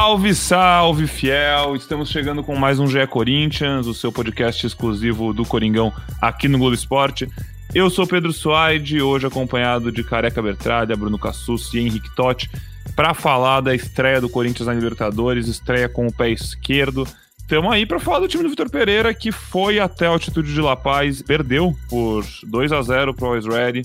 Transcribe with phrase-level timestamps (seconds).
[0.00, 1.74] Salve, salve, fiel!
[1.74, 5.92] Estamos chegando com mais um GE Corinthians, o seu podcast exclusivo do Coringão
[6.22, 7.28] aqui no Globo Esporte.
[7.74, 12.48] Eu sou Pedro Suaide, hoje acompanhado de Careca Bertralha, Bruno Cassus e Henrique Totti,
[12.94, 17.04] para falar da estreia do Corinthians na Libertadores, estreia com o pé esquerdo.
[17.36, 20.60] Estamos aí para falar do time do Vitor Pereira, que foi até a altitude de
[20.60, 23.82] La Paz, perdeu por 2 a 0 para o Always Ready,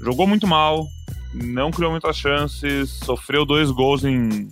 [0.00, 0.88] jogou muito mal,
[1.32, 4.48] não criou muitas chances, sofreu dois gols em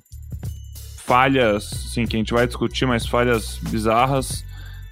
[1.10, 4.44] falhas, sim, que a gente vai discutir, mas falhas bizarras.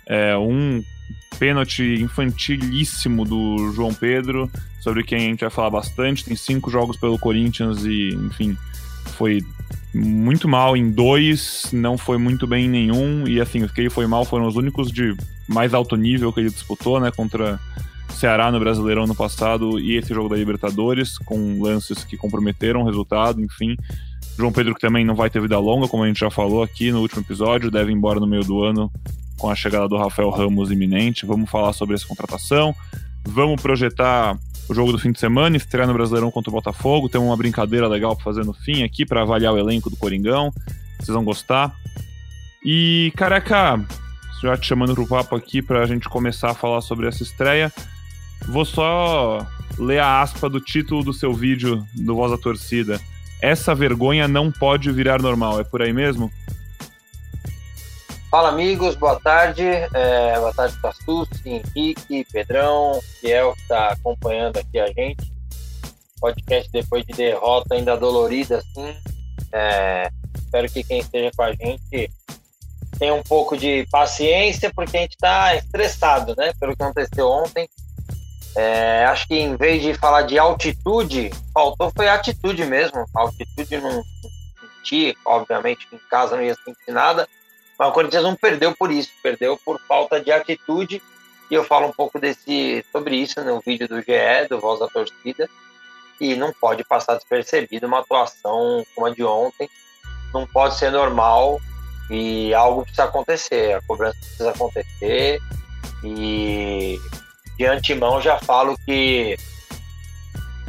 [0.05, 0.83] É, um
[1.39, 4.51] pênalti infantilíssimo do João Pedro,
[4.81, 6.25] sobre quem a gente vai falar bastante.
[6.25, 8.59] Tem cinco jogos pelo Corinthians e, enfim,
[9.17, 9.45] foi
[9.95, 13.29] muito mal em dois, não foi muito bem em nenhum.
[13.29, 15.17] E assim, os que ele foi mal foram os únicos de
[15.47, 17.13] mais alto nível que ele disputou, né?
[17.13, 17.61] Contra
[18.09, 22.85] Ceará no Brasileirão no passado e esse jogo da Libertadores, com lances que comprometeram o
[22.85, 23.77] resultado, enfim.
[24.39, 26.93] João Pedro que também não vai ter vida longa, como a gente já falou aqui
[26.93, 28.89] no último episódio, deve ir embora no meio do ano
[29.37, 31.27] com a chegada do Rafael Ramos iminente.
[31.27, 32.73] Vamos falar sobre essa contratação.
[33.27, 37.09] Vamos projetar o jogo do fim de semana, estrear no Brasileirão contra o Botafogo.
[37.09, 40.53] Tem uma brincadeira legal para fazer no fim aqui para avaliar o elenco do Coringão.
[41.01, 41.75] Vocês vão gostar.
[42.65, 43.85] E, careca,
[44.41, 47.73] já te chamando pro papo aqui para a gente começar a falar sobre essa estreia,
[48.47, 49.45] vou só
[49.77, 53.01] ler a aspa do título do seu vídeo do Voz da Torcida
[53.41, 55.61] essa vergonha não pode virar normal.
[55.61, 56.31] É por aí mesmo?
[58.31, 58.95] Fala, amigos.
[58.95, 59.65] Boa tarde.
[59.65, 65.33] É, boa tarde, Cassus, Henrique, Pedrão, Fiel, que está acompanhando aqui a gente.
[66.21, 68.95] Podcast depois de derrota ainda dolorida, assim.
[69.53, 72.11] É, espero que quem esteja com a gente
[72.99, 76.53] tenha um pouco de paciência, porque a gente está estressado, né?
[76.59, 77.69] Pelo que aconteceu ontem.
[78.57, 83.05] É, acho que em vez de falar de altitude, faltou foi atitude mesmo.
[83.15, 84.05] A altitude não
[84.61, 87.29] sentia, obviamente, em casa não ia sentir nada,
[87.79, 91.03] mas o Corinthians não perdeu por isso, perdeu por falta de atitude.
[91.51, 94.89] E eu falo um pouco desse sobre isso no vídeo do GE, do Voz da
[94.89, 95.49] Torcida.
[96.21, 99.71] E não pode passar despercebido uma atuação como a de ontem.
[100.35, 101.61] Não pode ser normal
[102.11, 103.77] e algo precisa acontecer.
[103.77, 105.41] A cobrança precisa acontecer.
[106.03, 107.01] E
[107.59, 109.37] de antemão já falo que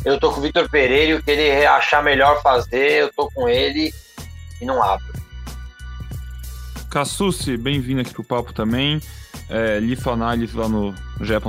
[0.04, 3.30] eu tô com o Vitor Pereira e o que ele achar melhor fazer, eu tô
[3.30, 3.94] com ele
[4.60, 5.06] e não abro.
[6.90, 9.00] Cassucci, bem-vindo aqui pro papo também.
[9.48, 10.94] É, li sua análise lá no.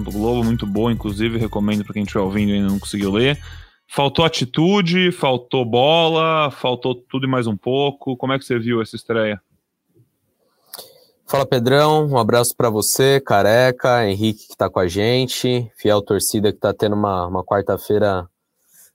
[0.04, 3.40] Globo, muito boa, inclusive, recomendo para quem estiver ouvindo e ainda não conseguiu ler.
[3.86, 8.16] Faltou atitude, faltou bola, faltou tudo e mais um pouco.
[8.16, 9.40] Como é que você viu essa estreia?
[11.30, 16.50] Fala Pedrão, um abraço para você, Careca, Henrique que está com a gente, fiel torcida
[16.50, 18.28] que está tendo uma, uma quarta-feira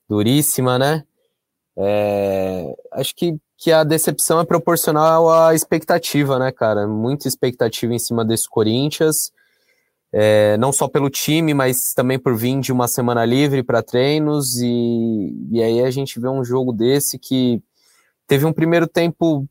[0.09, 1.05] duríssima, né?
[1.77, 6.85] É, acho que, que a decepção é proporcional à expectativa, né, cara?
[6.85, 9.31] Muita expectativa em cima desse Corinthians,
[10.11, 14.57] é, não só pelo time, mas também por vir de uma semana livre para treinos,
[14.57, 17.63] e, e aí a gente vê um jogo desse que
[18.27, 19.47] teve um primeiro tempo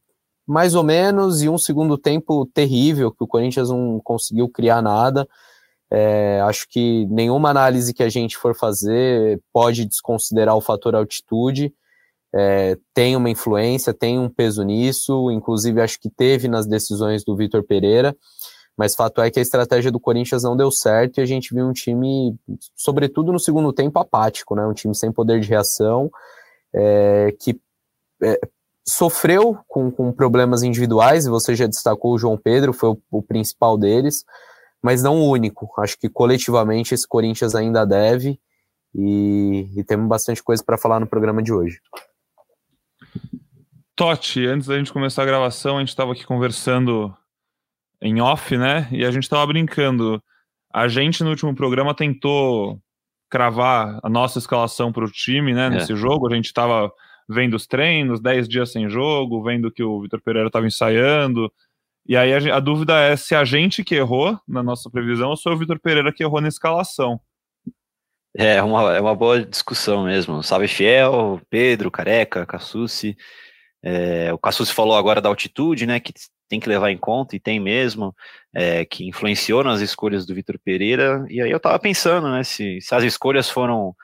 [0.47, 5.27] mais ou menos, e um segundo tempo terrível, que o Corinthians não conseguiu criar nada.
[5.91, 11.73] É, acho que nenhuma análise que a gente for fazer pode desconsiderar o fator altitude.
[12.35, 17.37] É, tem uma influência, tem um peso nisso, inclusive acho que teve nas decisões do
[17.37, 18.17] Vitor Pereira,
[18.77, 21.65] mas fato é que a estratégia do Corinthians não deu certo e a gente viu
[21.65, 22.37] um time,
[22.75, 24.67] sobretudo no segundo tempo, apático, né?
[24.67, 26.11] Um time sem poder de reação,
[26.75, 27.57] é, que
[28.21, 28.41] é,
[28.87, 33.23] sofreu com, com problemas individuais, e você já destacou o João Pedro, foi o, o
[33.23, 34.25] principal deles,
[34.83, 35.69] mas não o único.
[35.79, 38.39] Acho que coletivamente esse Corinthians ainda deve,
[38.95, 41.81] e, e temos bastante coisa para falar no programa de hoje.
[43.97, 47.15] Totti, antes da gente começar a gravação, a gente estava aqui conversando
[48.03, 48.89] em off, né?
[48.91, 50.23] E a gente estava brincando.
[50.73, 52.81] A gente no último programa tentou
[53.31, 55.71] cravar a nossa escalação para o time, né?
[55.71, 55.97] Nesse é.
[55.97, 56.93] jogo, a gente estava
[57.29, 61.53] vendo os treinos, 10 dias sem jogo, vendo que o Vitor Pereira estava ensaiando.
[62.07, 65.37] E aí a, a, dúvida é se a gente que errou na nossa previsão ou
[65.37, 67.21] se o Vitor Pereira que errou na escalação.
[68.37, 70.43] É uma, é uma boa discussão mesmo.
[70.43, 73.17] Sabe Fiel, Pedro, Careca, Cassucci.
[73.83, 76.01] É, o Cassucci falou agora da altitude, né?
[76.01, 76.13] Que
[76.49, 78.15] tem que levar em conta, e tem mesmo,
[78.55, 81.25] é, que influenciou nas escolhas do Vitor Pereira.
[81.29, 82.43] E aí eu tava pensando, né?
[82.45, 83.95] Se, se as escolhas foram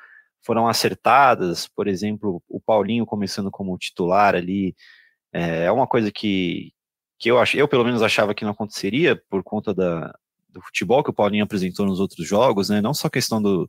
[0.42, 4.74] foram acertadas, por exemplo, o Paulinho começando como titular ali,
[5.32, 6.72] é, é uma coisa que,
[7.18, 10.14] que eu, ach, eu pelo menos achava que não aconteceria por conta da,
[10.48, 13.68] do futebol que o Paulinho apresentou nos outros jogos, né, não só questão do,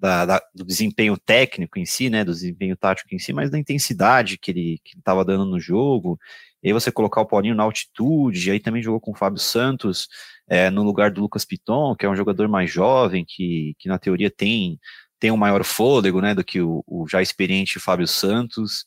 [0.00, 3.58] da, da, do desempenho técnico em si, né, do desempenho tático em si, mas da
[3.58, 6.18] intensidade que ele estava dando no jogo.
[6.62, 10.08] E aí você colocar o Paulinho na altitude, aí também jogou com o Fábio Santos
[10.48, 13.98] é, no lugar do Lucas Piton, que é um jogador mais jovem, que, que na
[13.98, 14.78] teoria tem,
[15.20, 18.84] tem um maior fôlego né, do que o, o já experiente Fábio Santos.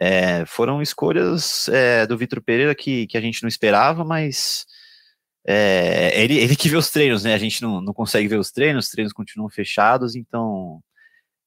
[0.00, 4.66] É, foram escolhas é, do Vitor Pereira que, que a gente não esperava, mas
[5.46, 7.32] é, ele, ele que vê os treinos, né?
[7.34, 10.80] A gente não, não consegue ver os treinos, os treinos continuam fechados, então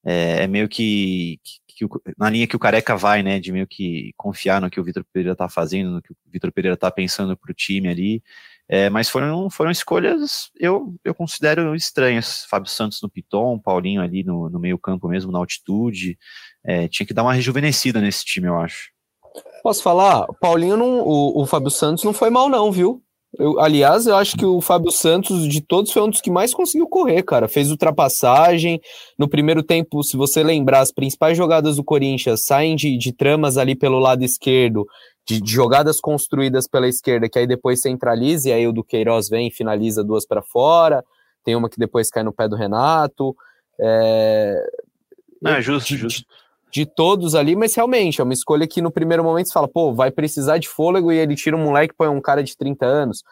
[0.04, 3.38] é, é meio que, que, que, na linha que o Careca vai, né?
[3.38, 6.50] De meio que confiar no que o Vitor Pereira tá fazendo, no que o Vitor
[6.52, 8.22] Pereira tá pensando pro time ali.
[8.74, 12.46] É, mas foram, foram escolhas, eu, eu considero estranhas.
[12.48, 16.16] Fábio Santos no Piton, Paulinho ali no, no meio campo mesmo, na altitude.
[16.64, 18.90] É, tinha que dar uma rejuvenescida nesse time, eu acho.
[19.62, 20.26] Posso falar?
[20.40, 23.02] Paulinho não, o, o Fábio Santos não foi mal, não, viu?
[23.38, 26.54] Eu, aliás, eu acho que o Fábio Santos, de todos, foi um dos que mais
[26.54, 27.48] conseguiu correr, cara.
[27.48, 28.80] Fez ultrapassagem.
[29.18, 33.58] No primeiro tempo, se você lembrar, as principais jogadas do Corinthians saem de, de tramas
[33.58, 34.86] ali pelo lado esquerdo,
[35.26, 39.28] de, de, jogadas construídas pela esquerda, que aí depois centraliza, e aí o do Queiroz
[39.28, 41.04] vem e finaliza duas para fora.
[41.44, 43.36] Tem uma que depois cai no pé do Renato.
[43.80, 44.64] É...
[45.40, 46.24] Não, é justo, justo
[46.72, 49.92] de todos ali, mas realmente é uma escolha que no primeiro momento você fala, pô,
[49.92, 53.22] vai precisar de fôlego e ele tira um moleque, põe um cara de 30 anos,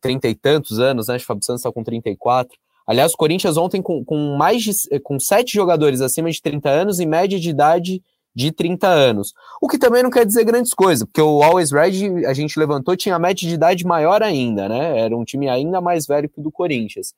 [0.00, 1.16] 30 é, e tantos anos, né?
[1.16, 2.56] O Fábio Santos tá com 34.
[2.86, 7.00] Aliás, o Corinthians ontem com, com mais de, com sete jogadores acima de 30 anos
[7.00, 8.00] e média de idade
[8.38, 9.34] de 30 anos.
[9.60, 12.96] O que também não quer dizer grandes coisas, porque o Always Red a gente levantou
[12.96, 15.00] tinha a média de idade maior ainda, né?
[15.00, 17.14] Era um time ainda mais velho que o do Corinthians.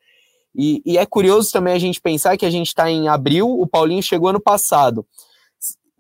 [0.57, 3.67] E, e é curioso também a gente pensar que a gente está em abril, o
[3.67, 5.07] Paulinho chegou ano passado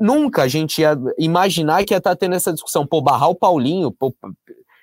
[0.00, 2.86] nunca a gente ia imaginar que ia estar tá tendo essa discussão.
[2.86, 4.14] Pô, barrar o Paulinho, pô,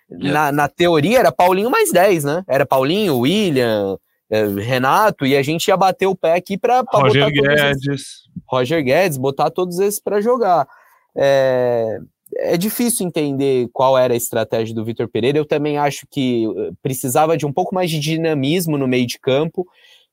[0.08, 2.44] na, na teoria era Paulinho mais 10, né?
[2.48, 3.98] Era Paulinho, William,
[4.30, 7.88] eh, Renato, e a gente ia bater o pé aqui para Roger Guedes.
[7.88, 8.06] Esses,
[8.48, 10.68] Roger Guedes, botar todos esses para jogar.
[11.16, 12.00] É,
[12.36, 15.38] é difícil entender qual era a estratégia do Vitor Pereira.
[15.38, 19.20] Eu também acho que eh, precisava de um pouco mais de dinamismo no meio de
[19.20, 19.66] campo.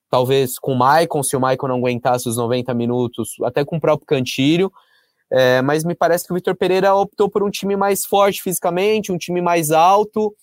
[0.08, 3.80] Talvez com o Maicon, se o Maicon não aguentasse os 90 minutos, até com o
[3.80, 4.72] próprio Cantilho.
[5.30, 9.10] É, mas me parece que o Vitor Pereira optou por um time mais forte fisicamente,
[9.10, 10.34] um time mais alto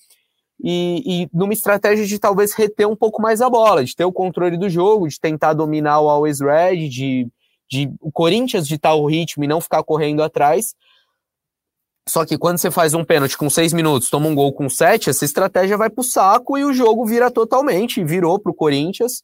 [0.63, 4.11] e, e, numa estratégia de talvez reter um pouco mais a bola, de ter o
[4.11, 7.27] controle do jogo, de tentar dominar o Always Red, de,
[7.71, 10.75] de o Corinthians ditar o ritmo e não ficar correndo atrás.
[12.07, 15.09] Só que quando você faz um pênalti com seis minutos, toma um gol com sete,
[15.09, 19.23] essa estratégia vai para o saco e o jogo vira totalmente, virou para o Corinthians.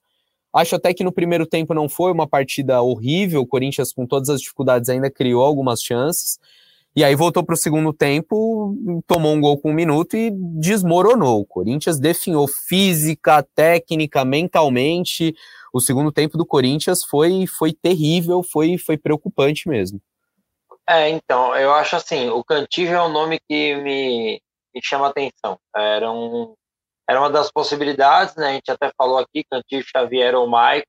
[0.56, 3.42] Acho até que no primeiro tempo não foi uma partida horrível.
[3.42, 6.40] O Corinthians, com todas as dificuldades, ainda criou algumas chances.
[6.96, 11.42] E aí voltou para o segundo tempo, tomou um gol com um minuto e desmoronou.
[11.42, 15.36] O Corinthians definhou física, técnica, mentalmente.
[15.78, 20.02] O segundo tempo do Corinthians foi, foi terrível, foi, foi preocupante mesmo.
[20.90, 24.42] É, então, eu acho assim, o Cantígio é um nome que me,
[24.74, 25.60] me chama a atenção.
[25.76, 26.56] Era um,
[27.08, 28.48] era uma das possibilidades, né?
[28.48, 30.88] A gente até falou aqui, Cantinho Xavier ou Maico,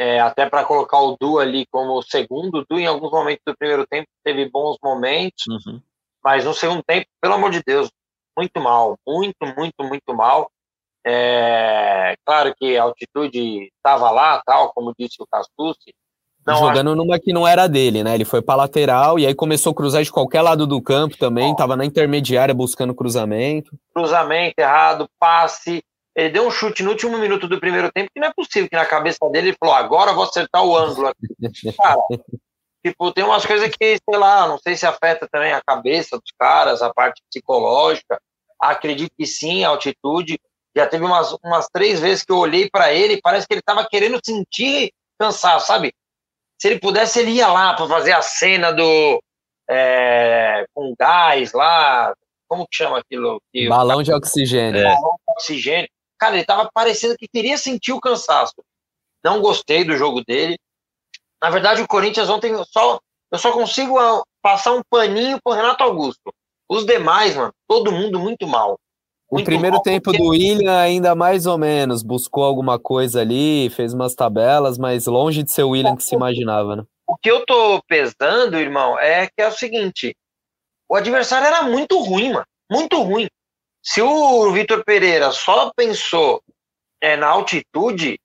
[0.00, 2.60] é, até para colocar o Du ali como segundo.
[2.60, 5.78] O Du, em alguns momentos do primeiro tempo, teve bons momentos, uhum.
[6.24, 7.90] mas no segundo tempo, pelo amor de Deus,
[8.34, 10.50] muito mal, muito, muito, muito mal.
[11.06, 15.94] É, claro que a altitude estava lá, tal, como disse o Castucci,
[16.46, 16.96] não, jogando acho...
[16.96, 18.14] numa que não era dele, né?
[18.14, 21.48] Ele foi para lateral e aí começou a cruzar de qualquer lado do campo também,
[21.50, 23.72] Bom, tava na intermediária buscando cruzamento.
[23.94, 25.82] Cruzamento errado, passe.
[26.14, 28.76] Ele deu um chute no último minuto do primeiro tempo que não é possível que
[28.76, 31.12] na cabeça dele ele falou: agora vou acertar o ângulo.
[31.80, 32.00] Cara,
[32.84, 36.30] tipo, tem umas coisas que, sei lá, não sei se afeta também a cabeça dos
[36.38, 38.20] caras, a parte psicológica.
[38.60, 40.38] Acredito que sim, a altitude.
[40.76, 43.62] Já teve umas, umas três vezes que eu olhei para ele e parece que ele
[43.62, 45.94] tava querendo sentir cansaço, sabe?
[46.60, 49.22] Se ele pudesse, ele ia lá para fazer a cena do.
[49.68, 52.14] É, com gás lá.
[52.48, 53.40] Como que chama aquilo?
[53.52, 54.80] Que balão de oxigênio.
[54.80, 54.84] É.
[54.84, 55.88] Balão de oxigênio.
[56.18, 58.54] Cara, ele tava parecendo que queria sentir o cansaço.
[59.24, 60.58] Não gostei do jogo dele.
[61.42, 62.98] Na verdade, o Corinthians ontem só.
[63.30, 66.32] Eu só consigo ah, passar um paninho pro Renato Augusto.
[66.68, 68.78] Os demais, mano, todo mundo muito mal.
[69.40, 70.18] O primeiro tempo porque...
[70.18, 75.42] do William ainda mais ou menos, buscou alguma coisa ali, fez umas tabelas, mas longe
[75.42, 76.84] de ser o William que se imaginava, né?
[77.06, 80.16] O que eu tô pesando, irmão, é que é o seguinte,
[80.88, 83.26] o adversário era muito ruim, mano, muito ruim.
[83.82, 86.40] Se o Vitor Pereira só pensou
[87.00, 88.18] é, na altitude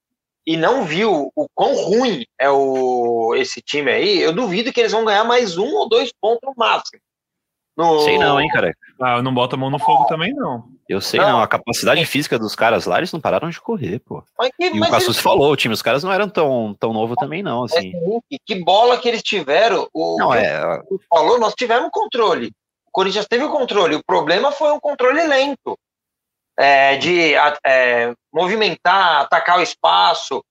[0.45, 4.91] e não viu o quão ruim é o, esse time aí, eu duvido que eles
[4.91, 7.01] vão ganhar mais um ou dois pontos no máximo.
[7.77, 7.99] No...
[8.01, 8.73] Sei não, hein, cara.
[9.01, 10.78] Ah, não bota a mão no fogo também, não.
[10.89, 11.33] Eu sei, não.
[11.33, 11.41] não.
[11.41, 14.23] a capacidade física dos caras lá, eles não pararam de correr, pô.
[14.35, 15.19] Mas que, e o Cassus eles...
[15.19, 17.93] falou, o time, os caras não eram tão, tão novo também, não, assim.
[17.95, 19.87] É, que bola que eles tiveram.
[19.93, 20.81] O não, é...
[21.07, 22.47] falou, nós tivemos controle.
[22.87, 23.97] O Corinthians teve o controle.
[23.97, 25.77] O problema foi um controle lento.
[26.57, 30.43] É, de é, movimentar, atacar o espaço.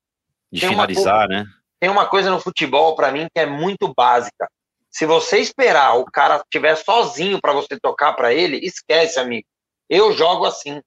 [0.52, 1.46] De tem finalizar, né?
[1.80, 4.48] Tem uma coisa no futebol, para mim, que é muito básica.
[4.88, 9.44] Se você esperar o cara estiver sozinho para você tocar para ele, esquece, amigo
[9.88, 10.80] eu jogo assim.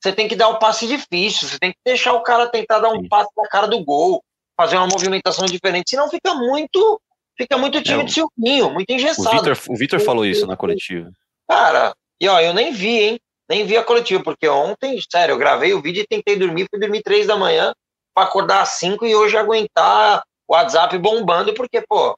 [0.00, 2.78] Você tem que dar o um passe difícil, você tem que deixar o cara tentar
[2.78, 4.22] dar um passe na cara do gol,
[4.56, 7.00] fazer uma movimentação diferente, senão fica muito
[7.36, 9.52] fica muito time é, de Silvinho, muito engessado.
[9.68, 11.10] O Vitor falou isso na coletiva.
[11.48, 13.20] Cara, e ó, eu nem vi, hein?
[13.48, 16.78] Nem vi a coletiva, porque ontem, sério, eu gravei o vídeo e tentei dormir, fui
[16.78, 17.72] dormir três da manhã
[18.14, 22.16] para acordar às cinco e hoje aguentar o WhatsApp bombando, porque, pô,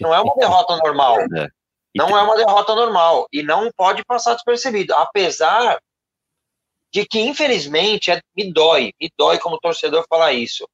[0.00, 1.20] não é uma derrota normal.
[1.36, 1.48] É.
[1.94, 5.78] Não é uma derrota normal e não pode passar despercebido, apesar
[6.90, 10.66] de que, infelizmente, é, me dói, me dói como torcedor falar isso.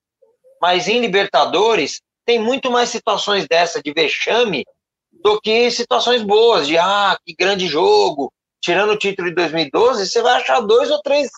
[0.61, 4.65] Mas em Libertadores, tem muito mais situações dessa de vexame
[5.11, 8.33] do que situações boas, de ah, que grande jogo.
[8.61, 11.31] Tirando o título de 2012, você vai achar dois ou três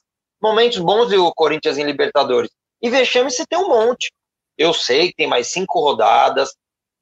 [0.43, 2.51] momentos bons do Corinthians em Libertadores.
[2.83, 4.11] E vexame você tem um monte.
[4.57, 6.55] Eu sei que tem mais cinco rodadas,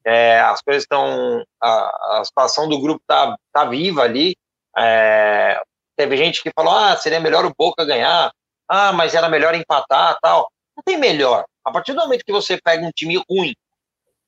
[0.09, 1.45] é, as coisas estão.
[1.61, 4.35] A, a, situação do grupo tá, tá viva ali.
[4.75, 5.61] É,
[5.95, 8.31] teve gente que falou: ah, seria melhor o Boca ganhar,
[8.67, 10.51] ah, mas era melhor empatar tal.
[10.75, 11.45] Não tem melhor.
[11.63, 13.53] A partir do momento que você pega um time ruim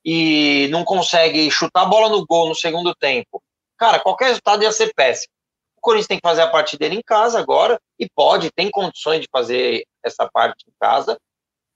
[0.06, 3.42] e não consegue chutar a bola no gol no segundo tempo,
[3.76, 5.34] cara, qualquer resultado ia ser péssimo.
[5.78, 9.22] O Corinthians tem que fazer a parte dele em casa agora, e pode, tem condições
[9.22, 11.18] de fazer essa parte em casa.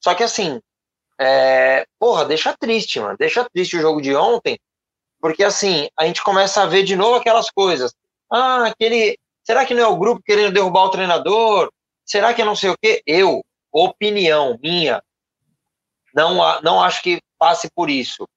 [0.03, 0.61] Só que assim,
[1.19, 3.17] é, porra, deixa triste, mano.
[3.17, 4.59] Deixa triste o jogo de ontem,
[5.19, 7.93] porque assim, a gente começa a ver de novo aquelas coisas.
[8.31, 9.17] Ah, aquele.
[9.43, 11.71] Será que não é o grupo querendo derrubar o treinador?
[12.05, 13.01] Será que é não sei o quê?
[13.05, 15.01] Eu, opinião minha,
[16.13, 18.27] não, não acho que passe por isso.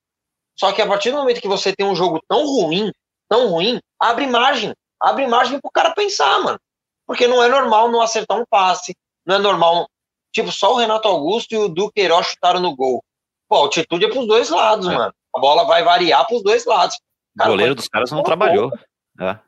[0.56, 2.90] Só que a partir do momento que você tem um jogo tão ruim,
[3.28, 4.75] tão ruim, abre margem.
[5.00, 6.58] Abre margem pro cara pensar, mano.
[7.06, 9.88] Porque não é normal não acertar um passe, não é normal
[10.32, 13.02] Tipo, só o Renato Augusto e o Duqueiroz chutaram no gol.
[13.49, 14.94] Pô, a altitude é pros dois lados, é.
[14.94, 15.12] mano.
[15.35, 16.97] A bola vai variar pros dois lados.
[17.37, 18.70] Cara, o goleiro dos caras não trabalhou.
[19.20, 19.38] É.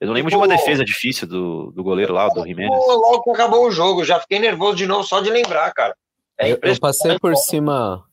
[0.00, 2.70] Eu não lembro de uma defesa difícil do, do goleiro lá, do Jiménez.
[2.70, 5.96] Logo que acabou o jogo, já fiquei nervoso de novo só de lembrar, cara.
[6.38, 8.04] É eu, eu passei por cima,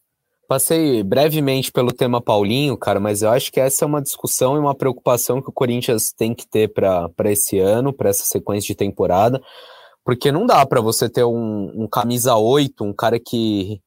[0.48, 4.60] passei brevemente pelo tema Paulinho, cara, mas eu acho que essa é uma discussão e
[4.60, 8.76] uma preocupação que o Corinthians tem que ter para esse ano, para essa sequência de
[8.76, 9.42] temporada.
[10.04, 13.80] Porque não dá para você ter um, um, camisa 8, um cara que.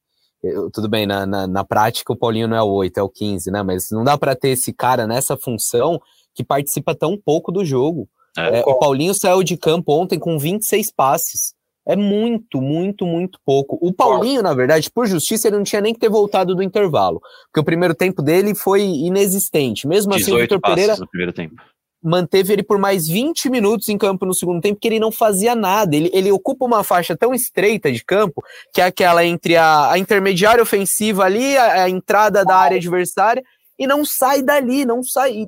[0.71, 3.49] Tudo bem, na, na, na, prática o Paulinho não é o 8, é o 15,
[3.49, 3.63] né?
[3.63, 5.99] Mas não dá para ter esse cara nessa função
[6.35, 8.07] que participa tão pouco do jogo.
[8.37, 11.55] É, é, o Paulinho saiu de campo ontem com 26 passes.
[11.87, 13.77] É muito, muito, muito pouco.
[13.81, 17.19] O Paulinho, na verdade, por justiça, ele não tinha nem que ter voltado do intervalo.
[17.45, 19.87] Porque o primeiro tempo dele foi inexistente.
[19.87, 20.95] Mesmo assim, o Vitor Pereira.
[20.95, 21.55] No primeiro tempo
[22.05, 25.55] manteve ele por mais 20 minutos em campo no segundo tempo, que ele não fazia
[25.55, 25.95] nada.
[25.95, 29.97] Ele, ele ocupa uma faixa tão estreita de campo, que é aquela entre a, a
[29.97, 33.43] intermediária ofensiva ali, a, a, entrada da área adversária,
[33.77, 35.47] e não sai dali, não sai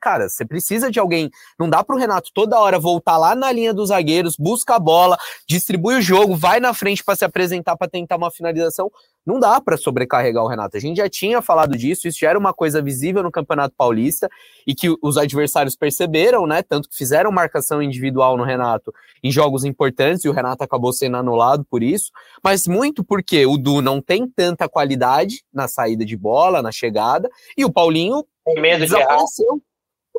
[0.00, 1.30] cara, você precisa de alguém.
[1.58, 4.78] Não dá para o Renato toda hora voltar lá na linha dos zagueiros, busca a
[4.78, 5.18] bola,
[5.48, 8.90] distribui o jogo, vai na frente para se apresentar para tentar uma finalização.
[9.24, 10.76] Não dá para sobrecarregar o Renato.
[10.76, 14.28] A gente já tinha falado disso, isso já era uma coisa visível no Campeonato Paulista
[14.66, 16.62] e que os adversários perceberam, né?
[16.62, 21.16] Tanto que fizeram marcação individual no Renato em jogos importantes e o Renato acabou sendo
[21.16, 22.10] anulado por isso,
[22.42, 27.30] mas muito porque o Du não tem tanta qualidade na saída de bola, na chegada,
[27.56, 29.62] e o Paulinho tem medo desapareceu.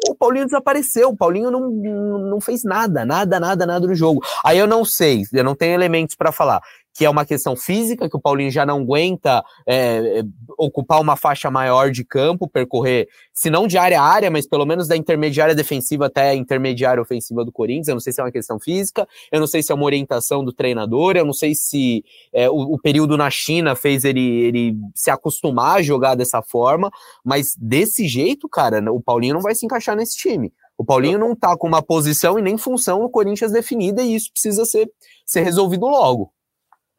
[0.08, 4.22] O Paulinho desapareceu, o Paulinho não, não fez nada, nada, nada, nada no jogo.
[4.44, 6.62] Aí eu não sei, eu não tenho elementos para falar
[6.94, 10.24] que é uma questão física, que o Paulinho já não aguenta é, é,
[10.58, 14.66] ocupar uma faixa maior de campo, percorrer, se não de área a área, mas pelo
[14.66, 17.88] menos da intermediária defensiva até a intermediária ofensiva do Corinthians.
[17.88, 20.46] Eu não sei se é uma questão física, eu não sei se é uma orientação
[20.46, 24.78] do treinador, eu não sei se é, o, o, período na China fez ele, ele
[24.94, 26.92] se acostumar a jogar dessa forma,
[27.26, 30.54] mas desse jeito, cara, o Paulinho não vai se encaixar nesse time.
[30.78, 34.32] O Paulinho não tá com uma posição e nem função no Corinthians definida e isso
[34.32, 34.92] precisa ser,
[35.26, 36.32] ser resolvido logo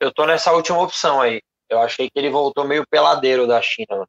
[0.05, 1.41] eu tô nessa última opção aí.
[1.69, 4.07] Eu achei que ele voltou meio peladeiro da China.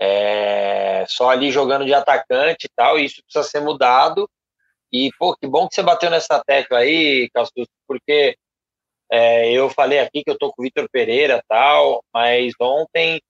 [0.00, 4.28] É, só ali jogando de atacante e tal, e isso precisa ser mudado.
[4.90, 8.36] E, pô, que bom que você bateu nessa tecla aí, Castus, porque
[9.10, 13.20] é, eu falei aqui que eu tô com o Vitor Pereira e tal, mas ontem,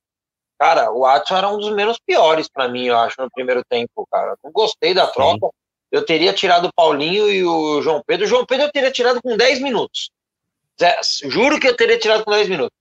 [0.58, 4.06] cara, o Watson era um dos menos piores para mim, eu acho, no primeiro tempo,
[4.10, 4.36] cara.
[4.44, 5.46] Não gostei da troca.
[5.46, 5.52] Sim.
[5.90, 8.26] eu teria tirado o Paulinho e o João Pedro.
[8.26, 10.10] O João Pedro eu teria tirado com 10 minutos.
[11.28, 12.76] Juro que eu teria tirado com 10 minutos.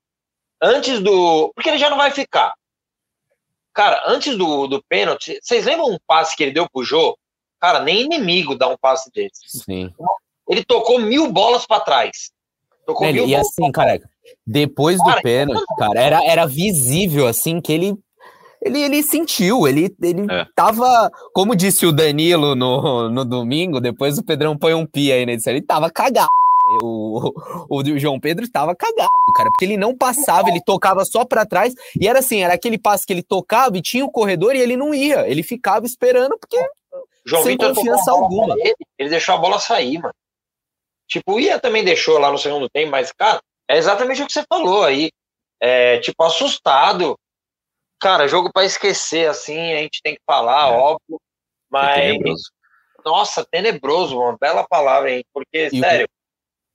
[0.62, 1.51] Antes do.
[1.55, 2.53] Porque ele já não vai ficar.
[3.74, 7.17] Cara, antes do, do pênalti, vocês lembram um passe que ele deu pro Jô?
[7.60, 9.63] Cara, nem inimigo dá um passe desse.
[9.63, 9.89] Sim.
[10.50, 12.31] Ele tocou mil bolas para trás.
[12.86, 14.00] Tocou ele, mil e assim, cara,
[14.46, 17.96] depois do cara, pênalti, cara, era, era visível, assim, que ele
[18.63, 20.46] ele, ele sentiu, ele, ele é.
[20.55, 25.25] tava, como disse o Danilo no, no domingo, depois o Pedrão põe um pi aí
[25.25, 26.29] nele, ele tava cagado.
[26.82, 27.34] O,
[27.70, 31.46] o, o, João Pedro estava cagado, cara, porque ele não passava, ele tocava só para
[31.46, 34.60] trás, e era assim, era aquele passe que ele tocava e tinha o corredor e
[34.60, 36.58] ele não ia, ele ficava esperando porque
[37.25, 38.56] João sem Vitor confiança alguma.
[38.60, 40.13] Ele, ele deixou a bola sair, mano.
[41.08, 44.34] Tipo, o Ia também deixou lá no segundo tempo, mas, cara, é exatamente o que
[44.34, 45.12] você falou aí.
[45.60, 47.18] É, tipo, assustado.
[48.00, 50.78] Cara, jogo para esquecer, assim, a gente tem que falar, é.
[50.78, 51.20] óbvio.
[51.70, 51.98] Mas.
[51.98, 52.51] É tenebroso.
[53.06, 55.24] Nossa, tenebroso, uma bela palavra, hein?
[55.34, 56.08] Porque, e sério.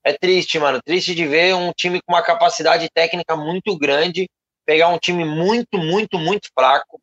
[0.06, 0.80] É triste, mano.
[0.80, 4.28] Triste de ver um time com uma capacidade técnica muito grande
[4.64, 7.00] pegar um time muito, muito, muito fraco.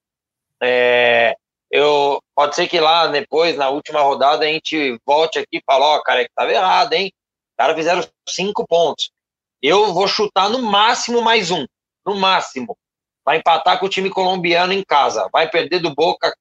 [0.62, 1.36] É,
[1.70, 5.84] eu pode ser que lá depois, na última rodada, a gente volte aqui e fale,
[5.84, 7.12] ó, oh, cara, é que tava errado, hein?
[7.52, 9.12] Os caras fizeram cinco pontos.
[9.62, 11.66] Eu vou chutar no máximo mais um.
[12.06, 12.78] No máximo.
[13.26, 15.28] Vai empatar com o time colombiano em casa.
[15.32, 16.34] Vai perder do Boca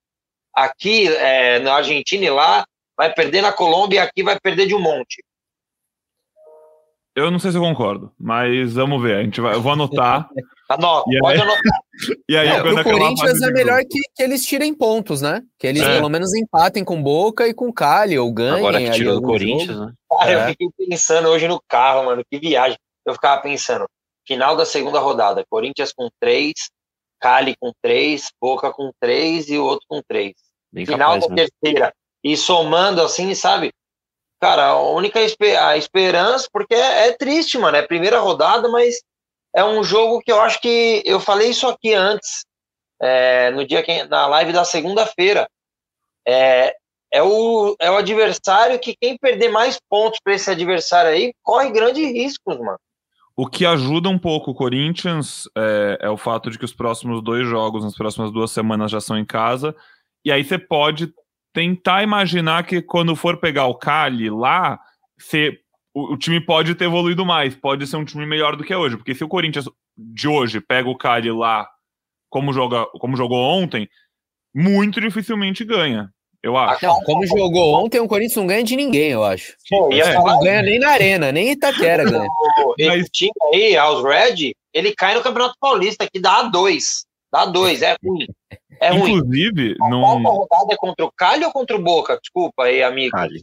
[0.54, 2.64] aqui é, na Argentina e lá.
[2.96, 5.24] Vai perder na Colômbia e aqui vai perder de um monte.
[7.14, 9.16] Eu não sei se eu concordo, mas vamos ver.
[9.16, 10.28] A gente vai, eu vou anotar.
[10.68, 11.82] Anota, e pode aí, anotar.
[12.28, 15.42] E aí, é, o Corinthians é melhor que, que, eles tirem pontos, né?
[15.58, 15.96] Que eles é.
[15.96, 18.56] pelo menos empatem com Boca e com Cali, ou ganhem.
[18.56, 19.86] Agora que tirou do Corinthians, jogo.
[19.86, 19.92] né?
[20.10, 20.34] Cara, é.
[20.34, 22.78] eu fiquei pensando hoje no carro, mano, que viagem.
[23.04, 23.86] Eu ficava pensando,
[24.26, 26.54] final da segunda rodada, Corinthians com três,
[27.20, 30.32] Cali com três, Boca com três e o outro com três.
[30.72, 31.46] Bem final capaz, da né?
[31.62, 31.92] terceira.
[32.24, 33.72] E somando assim, sabe?
[34.42, 37.76] Cara, a única a esperança, porque é, é triste, mano.
[37.76, 38.96] É primeira rodada, mas
[39.54, 42.44] é um jogo que eu acho que eu falei isso aqui antes,
[43.00, 45.48] é, no dia que, na live da segunda-feira.
[46.26, 46.74] É,
[47.14, 51.70] é, o, é o adversário que quem perder mais pontos para esse adversário aí corre
[51.70, 52.80] grandes riscos, mano.
[53.36, 57.22] O que ajuda um pouco o Corinthians é, é, o fato de que os próximos
[57.22, 59.72] dois jogos, nas próximas duas semanas, já são em casa.
[60.24, 61.14] E aí você pode
[61.52, 64.80] tentar imaginar que quando for pegar o Cali lá,
[65.18, 65.58] se,
[65.94, 68.76] o, o, time pode ter evoluído mais, pode ser um time melhor do que é
[68.76, 71.68] hoje, porque se o Corinthians de hoje pega o Cali lá
[72.30, 73.88] como, joga, como jogou ontem,
[74.54, 76.10] muito dificilmente ganha.
[76.42, 76.84] Eu acho.
[76.84, 79.54] Não, como jogou ontem, o Corinthians não ganha de ninguém, eu acho.
[79.70, 80.14] Pô, é.
[80.14, 82.26] Não ganha nem na Arena, nem Itaquera ganha.
[82.76, 87.04] Esse time aí, aos Red, ele cai no Campeonato Paulista, que dá dois.
[87.32, 88.26] Dá dois, é ruim.
[88.82, 89.12] É ruim.
[89.12, 90.22] Inclusive, a não...
[90.22, 92.18] rodada é contra o Cali ou contra o Boca?
[92.20, 93.12] Desculpa aí, amigo.
[93.12, 93.40] Cali.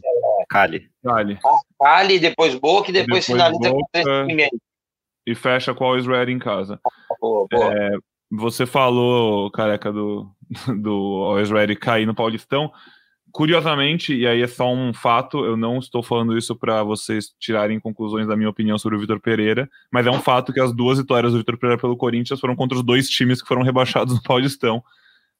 [0.50, 0.90] Cali.
[1.02, 1.38] Cali.
[1.80, 4.50] Cali, depois Boca e depois, depois finaliza Boca, com esse time aí.
[5.26, 6.78] E fecha com o Always Ready em casa.
[7.18, 7.72] Boa, boa.
[7.74, 7.90] É,
[8.30, 10.30] você falou, careca, do,
[10.82, 12.70] do Always Ready cair no Paulistão.
[13.32, 17.78] Curiosamente, e aí é só um fato, eu não estou falando isso para vocês tirarem
[17.78, 20.98] conclusões da minha opinião sobre o Vitor Pereira, mas é um fato que as duas
[20.98, 24.22] vitórias do Vitor Pereira pelo Corinthians foram contra os dois times que foram rebaixados no
[24.22, 24.82] Paulistão.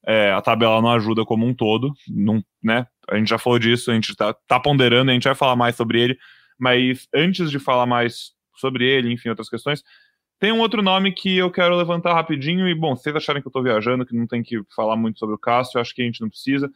[0.06, 2.86] É, a tabela não ajuda como um todo, não, né?
[3.08, 5.76] A gente já falou disso, a gente tá, tá ponderando, a gente vai falar mais
[5.76, 6.18] sobre ele,
[6.58, 9.82] mas antes de falar mais sobre ele, enfim, outras questões,
[10.38, 13.52] tem um outro nome que eu quero levantar rapidinho, e bom, vocês acharem que eu
[13.52, 16.22] tô viajando, que não tem que falar muito sobre o Cássio, acho que a gente
[16.22, 16.70] não precisa,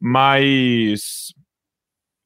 [0.00, 1.34] mas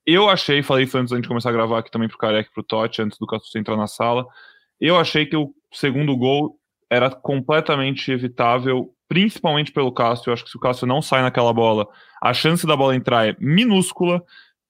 [0.07, 2.53] eu achei, falei isso antes da gente começar a gravar aqui também pro Careca e
[2.53, 4.27] pro Totti, antes do Cássio entrar na sala,
[4.79, 6.59] eu achei que o segundo gol
[6.91, 10.31] era completamente evitável principalmente pelo Cássio.
[10.31, 11.87] Eu acho que se o Cássio não sai naquela bola,
[12.23, 14.25] a chance da bola entrar é minúscula,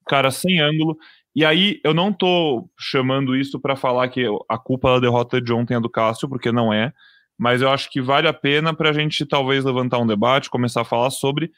[0.08, 0.98] cara sem ângulo.
[1.32, 5.52] E aí eu não tô chamando isso para falar que a culpa da derrota de
[5.52, 6.92] ontem é do Cássio, porque não é.
[7.38, 10.80] Mas eu acho que vale a pena para a gente talvez levantar um debate, começar
[10.80, 11.52] a falar sobre.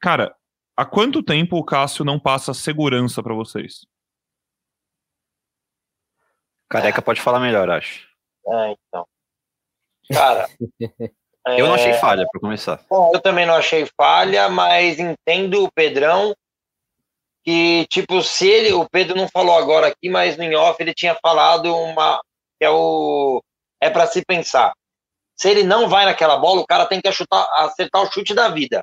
[0.00, 0.32] Cara,
[0.76, 3.84] há quanto tempo o Cássio não passa segurança para vocês?
[6.70, 8.06] Careca pode falar melhor, acho.
[8.46, 9.08] É, então.
[10.12, 10.46] Cara,
[11.46, 11.98] Eu não achei é.
[11.98, 12.80] falha, para começar.
[12.90, 16.34] eu também não achei falha, mas entendo o Pedrão
[17.44, 21.14] que, tipo, se ele, o Pedro não falou agora aqui, mas no off ele tinha
[21.14, 22.20] falado uma,
[22.58, 23.40] que é o,
[23.80, 24.72] é para se pensar.
[25.36, 28.48] Se ele não vai naquela bola, o cara tem que acertar, acertar o chute da
[28.48, 28.82] vida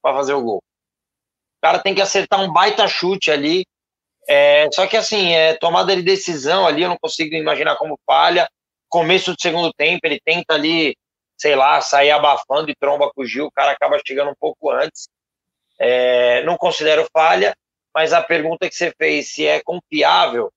[0.00, 0.58] para fazer o gol.
[0.58, 3.66] O cara tem que acertar um baita chute ali.
[4.26, 8.48] É, só que assim, é, tomada de decisão ali, eu não consigo imaginar como falha.
[8.88, 10.96] Começo do segundo tempo, ele tenta ali
[11.38, 14.70] sei lá, sair abafando e tromba com o Gil, o cara acaba chegando um pouco
[14.70, 15.08] antes.
[15.78, 17.56] É, não considero falha.
[17.94, 20.52] Mas a pergunta que você fez, se é confiável,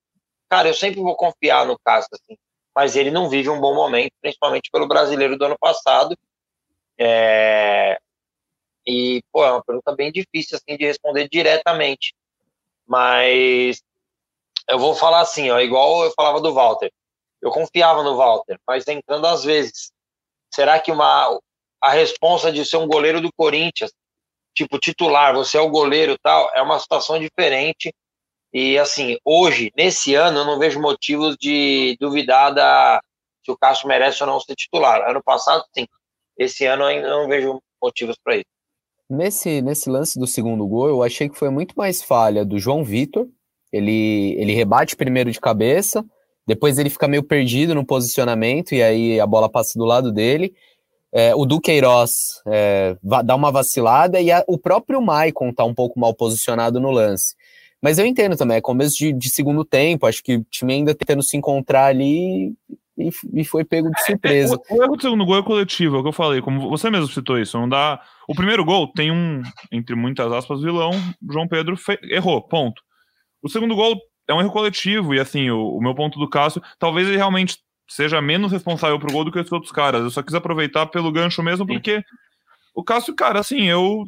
[0.49, 2.37] cara, eu sempre vou confiar no Cássio, assim.
[2.75, 6.17] Mas ele não vive um bom momento, principalmente pelo brasileiro do ano passado.
[6.99, 7.97] É...
[8.85, 12.13] E, pô, é uma pergunta bem difícil, assim, de responder diretamente.
[12.87, 13.81] Mas
[14.67, 16.91] eu vou falar assim, ó, igual eu falava do Walter.
[17.41, 19.91] Eu confiava no Walter, mas entrando às vezes.
[20.53, 21.39] Será que uma,
[21.81, 23.91] a responsa de ser um goleiro do Corinthians,
[24.55, 27.93] tipo titular, você é o goleiro tal, é uma situação diferente.
[28.53, 33.01] E assim, hoje, nesse ano, eu não vejo motivos de duvidar da,
[33.45, 35.09] se o Cássio merece ou não ser titular.
[35.09, 35.87] Ano passado, sim.
[36.37, 38.45] Esse ano ainda não vejo motivos para isso.
[39.09, 42.83] Nesse, nesse lance do segundo gol, eu achei que foi muito mais falha do João
[42.83, 43.27] Vitor.
[43.71, 46.03] Ele, ele rebate primeiro de cabeça,
[46.45, 50.53] depois ele fica meio perdido no posicionamento e aí a bola passa do lado dele.
[51.13, 55.99] É, o Duqueiroz é, dá uma vacilada e a, o próprio Maicon tá um pouco
[55.99, 57.35] mal posicionado no lance.
[57.81, 60.95] Mas eu entendo também, é começo de, de segundo tempo, acho que o time ainda
[60.95, 62.53] tentando se encontrar ali
[62.97, 64.59] e, e foi pego de surpresa.
[64.69, 66.89] É, o erro do segundo gol é coletivo, é o que eu falei, como você
[66.89, 67.99] mesmo citou isso, não dá...
[68.27, 70.91] O primeiro gol tem um, entre muitas aspas, vilão,
[71.29, 71.99] João Pedro fe...
[72.03, 72.81] errou, ponto.
[73.41, 73.99] O segundo gol
[74.31, 77.57] é um erro coletivo, e assim, o, o meu ponto do Cássio, talvez ele realmente
[77.87, 80.01] seja menos responsável pro gol do que esses outros caras.
[80.01, 82.03] Eu só quis aproveitar pelo gancho mesmo, porque Sim.
[82.73, 84.05] o Cássio, cara, assim, eu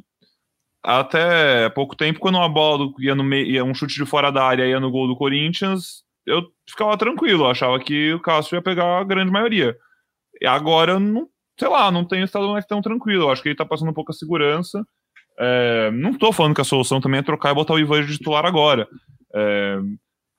[0.82, 4.44] até pouco tempo, quando uma bola ia no meio, ia um chute de fora da
[4.44, 8.62] área ia no gol do Corinthians, eu ficava tranquilo, eu achava que o Cássio ia
[8.62, 9.78] pegar a grande maioria.
[10.42, 13.24] E agora, não, sei lá, não tenho estado mais tão tranquilo.
[13.24, 14.86] Eu acho que ele tá passando um pouco a segurança.
[15.38, 18.18] É, não tô falando que a solução também é trocar e botar o Ivan de
[18.18, 18.88] titular agora.
[19.34, 19.80] É,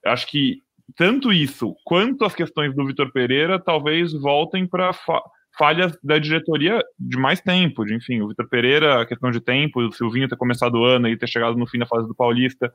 [0.07, 0.59] acho que
[0.97, 5.21] tanto isso quanto as questões do Vitor Pereira talvez voltem para fa
[5.57, 7.85] falhas da diretoria de mais tempo.
[7.85, 11.09] De, enfim, o Vitor Pereira, a questão de tempo, o Silvinho ter começado o ano
[11.09, 12.73] e ter chegado no fim da fase do Paulista.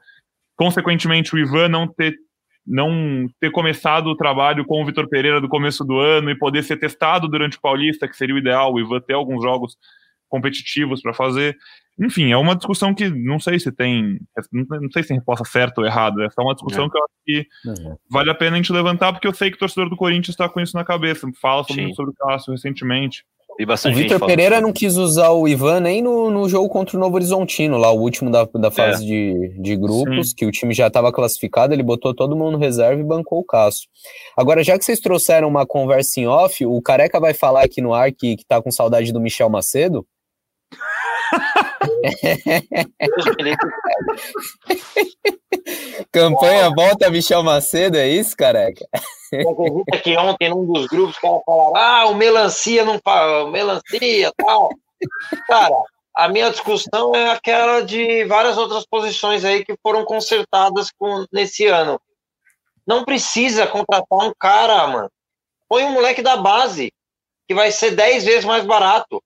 [0.56, 2.16] Consequentemente, o Ivan não ter,
[2.66, 6.64] não ter começado o trabalho com o Vitor Pereira do começo do ano e poder
[6.64, 9.76] ser testado durante o Paulista, que seria o ideal, o Ivan ter alguns jogos
[10.30, 11.58] competitivos para fazer.
[12.00, 14.20] Enfim, é uma discussão que não sei se tem,
[14.52, 16.24] não sei se tem resposta certa ou errada.
[16.24, 16.90] Essa é uma discussão é.
[16.90, 17.96] que eu acho que é.
[18.10, 20.48] vale a pena a gente levantar, porque eu sei que o torcedor do Corinthians está
[20.48, 21.28] com isso na cabeça.
[21.42, 23.26] Fala sobre, sobre o Cássio recentemente.
[23.92, 27.16] o Vitor Pereira não quis usar o Ivan nem no, no jogo contra o Novo
[27.16, 29.08] Horizontino, lá o último da, da fase é.
[29.08, 30.36] de, de grupos, Sim.
[30.38, 33.44] que o time já estava classificado, ele botou todo mundo no reserva e bancou o
[33.44, 33.90] Cássio.
[34.38, 37.94] Agora, já que vocês trouxeram uma conversa em off, o Careca vai falar aqui no
[37.94, 40.08] ar que, que tá com saudade do Michel Macedo.
[46.12, 48.86] Campanha volta Michel Macedo, é isso, careca?
[50.04, 54.70] Que ontem, num dos grupos, o cara falaram: ah, o melancia não fala, melancia tal.
[55.48, 55.76] Cara,
[56.16, 61.68] a minha discussão é aquela de várias outras posições aí que foram consertadas com, nesse
[61.68, 62.02] ano.
[62.86, 65.10] Não precisa contratar um cara, mano.
[65.68, 66.92] Põe um moleque da base,
[67.48, 69.24] que vai ser 10 vezes mais barato.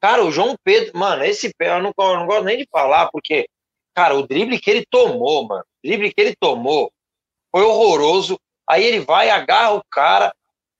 [0.00, 3.48] Cara, o João Pedro, mano, esse eu não, eu não gosto nem de falar, porque,
[3.94, 6.90] cara, o drible que ele tomou, mano, o drible que ele tomou
[7.50, 8.38] foi horroroso.
[8.68, 10.32] Aí ele vai, agarra o cara.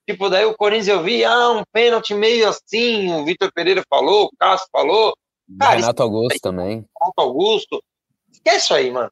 [0.09, 4.27] Tipo, daí o Corinthians eu vi, ah, um pênalti meio assim, o Vitor Pereira falou,
[4.27, 5.15] o Cássio falou.
[5.59, 6.85] Cara, Renato Augusto aí, também.
[7.01, 7.83] Renato Augusto.
[8.31, 9.11] Esquece isso aí, mano.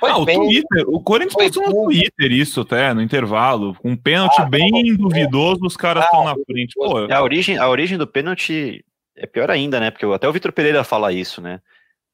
[0.00, 3.74] Foi ah, o, Twitter, o Corinthians postou no Twitter isso até, no intervalo.
[3.76, 6.74] Com um pênalti ah, bem é, duvidoso, os caras estão ah, na frente.
[6.74, 8.84] Pô, a, origem, a origem do pênalti
[9.16, 9.90] é pior ainda, né?
[9.90, 11.60] Porque até o Vitor Pereira fala isso, né?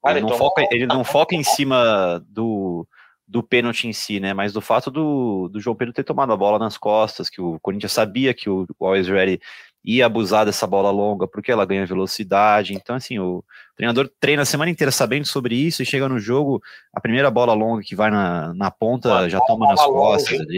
[0.07, 2.87] Ele não, foca, ele não foca em cima do,
[3.29, 4.33] do pênalti em si, né?
[4.33, 7.61] Mas do fato do, do João Pedro ter tomado a bola nas costas, que o
[7.61, 9.41] Corinthians sabia que o, o Always Ready
[9.85, 12.75] ia abusar dessa bola longa porque ela ganha velocidade.
[12.75, 13.45] Então, assim, o
[13.77, 16.63] treinador treina a semana inteira sabendo sobre isso e chega no jogo,
[16.95, 20.57] a primeira bola longa que vai na, na ponta já toma nas costas ali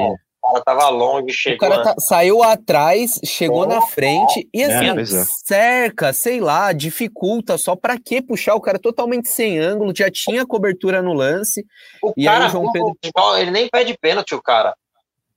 [0.52, 1.56] cara tava longe, chegou.
[1.56, 5.24] O cara tá, saiu atrás, chegou oh, na frente e assim, é, é.
[5.44, 7.56] cerca, sei lá, dificulta.
[7.58, 9.92] Só para que puxar o cara totalmente sem ângulo?
[9.96, 11.64] Já tinha cobertura no lance.
[12.02, 12.96] O e cara, aí o João Pedro.
[13.38, 14.74] Ele nem pede pênalti, o cara.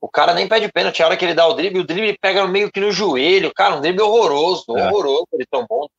[0.02, 1.02] O cara nem pede pênalti.
[1.02, 3.52] A hora que ele dá o drible, o drible pega meio que no joelho.
[3.56, 4.88] Cara, um drible horroroso, é.
[4.88, 5.28] horroroso.
[5.34, 5.90] Ele tomou.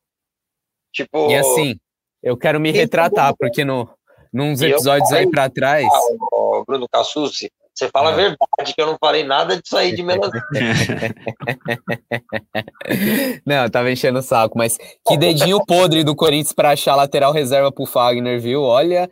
[0.93, 1.29] Tipo.
[1.29, 1.75] E assim,
[2.23, 3.89] eu quero me retratar, porque no,
[4.33, 5.85] nos episódios aí para trás.
[5.85, 8.15] Ah, Bruno Cassucci, você fala a é.
[8.15, 10.41] verdade, que eu não falei nada disso aí de melancia.
[13.45, 17.31] não, eu tava enchendo o saco, mas que dedinho podre do Corinthians para achar lateral
[17.31, 18.63] reserva pro Fagner, viu?
[18.63, 19.07] Olha.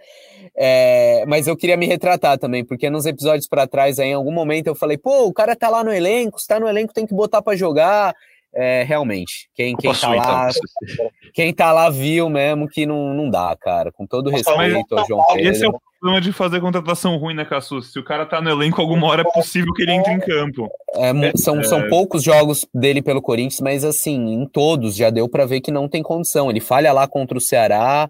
[0.57, 4.31] É, mas eu queria me retratar também, porque nos episódios para trás, aí, em algum
[4.31, 7.05] momento, eu falei, pô, o cara tá lá no elenco, se tá no elenco, tem
[7.05, 8.15] que botar para jogar.
[8.57, 11.09] É, realmente, quem, quem tá lá, então.
[11.33, 13.91] quem tá lá viu mesmo que não, não dá, cara.
[13.91, 15.51] Com todo respeito ao João Pedro.
[15.51, 17.91] Esse é o problema de fazer contratação ruim, né, Cassus?
[17.91, 20.69] Se o cara tá no elenco, alguma hora é possível que ele entre em campo.
[20.93, 21.63] É, são, é...
[21.63, 25.71] são poucos jogos dele pelo Corinthians, mas assim, em todos já deu para ver que
[25.71, 26.49] não tem condição.
[26.49, 28.07] Ele falha lá contra o Ceará,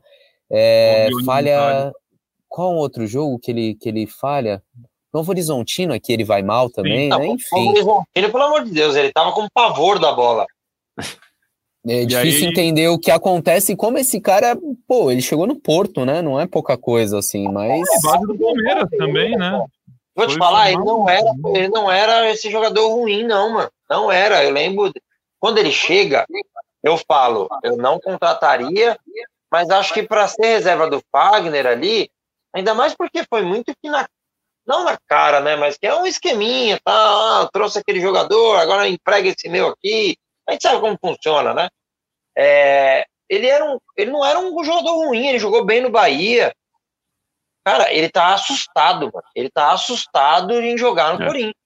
[0.51, 1.93] é, falha.
[2.49, 4.61] Qual outro jogo que ele, que ele falha?
[5.13, 7.27] Novo Horizontino aqui ele vai mal também, Sim, né?
[7.27, 7.73] Enfim.
[8.13, 10.45] Ele, pelo amor de Deus, ele tava com pavor da bola.
[11.87, 12.51] É difícil aí...
[12.51, 16.21] entender o que acontece e como esse cara, pô, ele chegou no Porto, né?
[16.21, 17.71] Não é pouca coisa assim, mas.
[17.71, 19.63] É base do Palmeiras também, né?
[20.15, 23.69] Vou te Foi falar, ele não, era, ele não era esse jogador ruim, não, mano.
[23.89, 24.43] Não era.
[24.43, 24.91] Eu lembro,
[25.39, 26.25] quando ele chega,
[26.81, 28.97] eu falo, eu não contrataria,
[29.51, 32.09] mas acho que para ser reserva do Fagner ali,
[32.53, 34.07] ainda mais porque foi muito que na.
[34.65, 35.55] Não na cara, né?
[35.55, 36.91] Mas que é um esqueminha, tá?
[36.91, 40.17] Ah, trouxe aquele jogador, agora emprega esse meu aqui
[40.47, 41.69] a gente sabe como funciona, né?
[42.37, 46.53] É, ele, era um, ele não era um jogador ruim, ele jogou bem no Bahia.
[47.65, 49.27] Cara, ele tá assustado, mano.
[49.35, 51.27] Ele tá assustado em jogar no é.
[51.27, 51.65] Corinthians.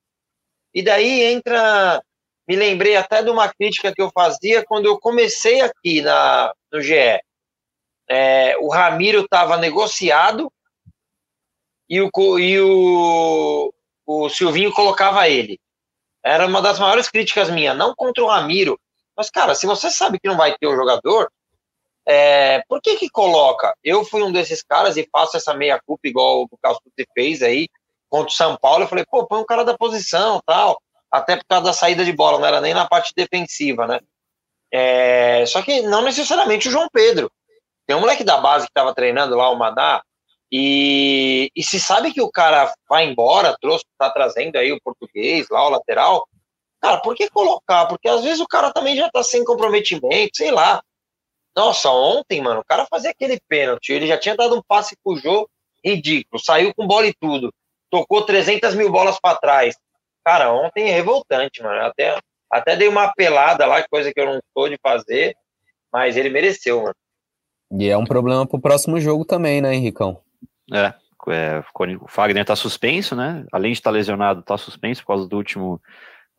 [0.74, 2.02] E daí entra.
[2.48, 6.82] Me lembrei até de uma crítica que eu fazia quando eu comecei aqui na, no
[6.82, 7.22] GE.
[8.10, 10.52] É, o Ramiro estava negociado
[11.88, 13.74] e o, e o,
[14.06, 15.60] o Silvinho colocava ele.
[16.24, 18.80] Era uma das maiores críticas minha, não contra o Ramiro.
[19.20, 21.30] Mas, cara, se você sabe que não vai ter o jogador,
[22.08, 23.76] é, por que que coloca?
[23.84, 27.68] Eu fui um desses caras e faço essa meia-culpa igual o Calçute fez aí
[28.10, 28.86] contra o São Paulo.
[28.86, 30.82] Eu falei, pô, põe um cara da posição tal.
[31.12, 34.00] Até por causa da saída de bola, não era nem na parte defensiva, né?
[34.72, 37.30] É, só que não necessariamente o João Pedro.
[37.86, 40.02] Tem um moleque da base que estava treinando lá, o Madá,
[40.50, 45.48] e, e se sabe que o cara vai embora, trouxe, tá trazendo aí o português
[45.50, 46.26] lá, o lateral,
[46.82, 47.86] cara, por que colocar?
[47.88, 50.82] Porque às vezes o cara também já tá sem comprometimento, sei lá.
[51.56, 55.18] Nossa, ontem, mano, o cara fazia aquele pênalti, ele já tinha dado um passe pro
[55.18, 55.50] jogo
[55.84, 57.54] ridículo, saiu com bola e tudo,
[57.90, 59.76] tocou 300 mil bolas para trás.
[60.24, 61.82] Cara, ontem é revoltante, mano.
[61.82, 62.18] Até,
[62.52, 65.36] até dei uma pelada lá, coisa que eu não sou de fazer,
[65.92, 66.96] mas ele mereceu, mano.
[67.72, 70.22] E é um problema pro próximo jogo também, né, Henricão?
[70.74, 70.94] É,
[71.28, 71.64] é,
[72.02, 73.46] o Fagner está suspenso, né?
[73.52, 75.82] Além de estar tá lesionado, está suspenso por causa do último,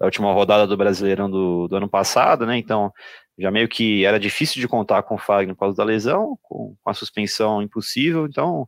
[0.00, 2.56] da última rodada do Brasileirão do, do ano passado, né?
[2.56, 2.90] Então,
[3.38, 6.74] já meio que era difícil de contar com o Fagner por causa da lesão, com,
[6.82, 8.26] com a suspensão impossível.
[8.26, 8.66] Então,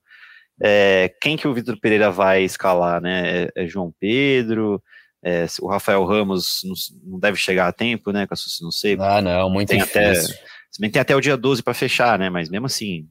[0.63, 3.45] é, quem que o Vitor Pereira vai escalar, né?
[3.45, 4.83] É, é João Pedro,
[5.25, 6.61] é, o Rafael Ramos
[7.03, 8.27] não, deve chegar a tempo, né?
[8.61, 8.97] Não sei.
[9.01, 10.01] Ah, não, muito tem difícil.
[10.01, 10.15] Até,
[10.71, 12.29] se bem que tem até o dia 12 para fechar, né?
[12.29, 13.09] Mas mesmo assim,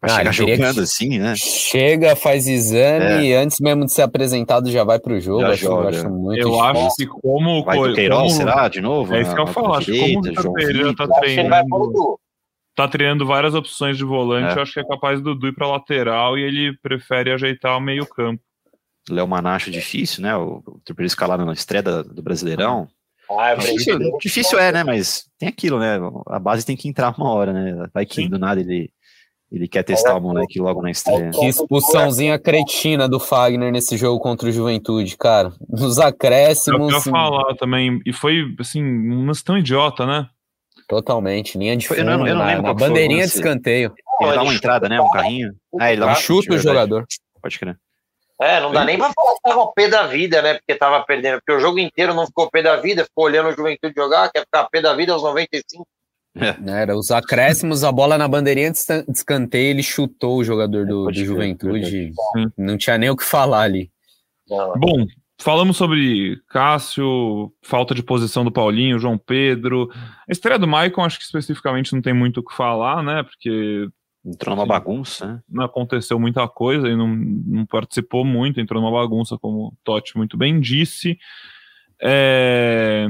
[0.00, 1.34] Pra ah, chegar jogando assim, né?
[1.36, 3.22] Chega, faz exame é.
[3.22, 5.44] e antes mesmo de ser apresentado já vai pro jogo.
[5.44, 5.90] Acho, joga.
[5.90, 6.64] acho muito Eu difícil.
[6.64, 7.62] acho que como...
[7.64, 8.30] Vai do Queiroz, como...
[8.30, 8.68] será?
[8.68, 9.14] De novo?
[9.14, 9.74] É isso que eu falo.
[9.74, 12.18] Acho que como o Pereira tá treinando...
[12.74, 14.58] Tá treinando várias opções de volante, é.
[14.58, 17.80] eu acho que é capaz do Dudu ir pra lateral e ele prefere ajeitar o
[17.80, 18.42] meio campo.
[19.10, 20.34] Léo Manacho difícil, né?
[20.34, 22.88] O Vitor Pereira escalado na estreia do Brasileirão.
[23.38, 24.82] Ah, é difícil, difícil é, né?
[24.82, 25.98] Mas tem aquilo, né?
[26.26, 27.86] A base tem que entrar uma hora, né?
[27.92, 28.28] Vai que Sim.
[28.28, 28.90] do nada ele
[29.50, 31.30] ele quer testar o moleque logo na estreia.
[31.30, 35.52] Que expulsãozinha cretina do Fagner nesse jogo contra o Juventude, cara.
[35.68, 36.92] Nos acréscimos.
[36.92, 38.00] Eu ia falar também.
[38.06, 40.28] E foi, assim, um lance tão idiota, né?
[40.88, 41.58] Totalmente.
[41.58, 43.92] Linha de fundo, eu não, eu não na, na bandeirinha de escanteio.
[44.20, 45.00] Ele dá uma entrada, né?
[45.00, 45.52] Um carrinho.
[45.80, 47.04] Ah, ele dá um chuta o jogador.
[47.42, 47.76] Pode crer.
[48.40, 50.54] É, não dá nem pra falar que tava o pé da vida, né?
[50.54, 51.40] Porque tava perdendo.
[51.40, 54.40] Porque o jogo inteiro não ficou pé da vida, ficou olhando o Juventude jogar, quer
[54.40, 55.86] ficar pé da vida aos 95.
[56.40, 56.60] É.
[56.60, 61.06] Né, era os acréscimos, a bola na bandeirinha de escanteio, ele chutou o jogador do,
[61.06, 62.12] do Juventude.
[62.56, 63.90] Não tinha nem o que falar ali.
[64.48, 65.06] Bom,
[65.40, 69.90] falamos sobre Cássio, falta de posição do Paulinho, João Pedro.
[70.28, 73.22] A estreia do Maicon, acho que especificamente não tem muito o que falar, né?
[73.22, 73.88] Porque.
[74.22, 75.40] Entrou numa bagunça, né?
[75.48, 80.14] Não aconteceu muita coisa e não, não participou muito, entrou numa bagunça, como o Totti
[80.16, 81.18] muito bem disse.
[82.02, 83.06] É.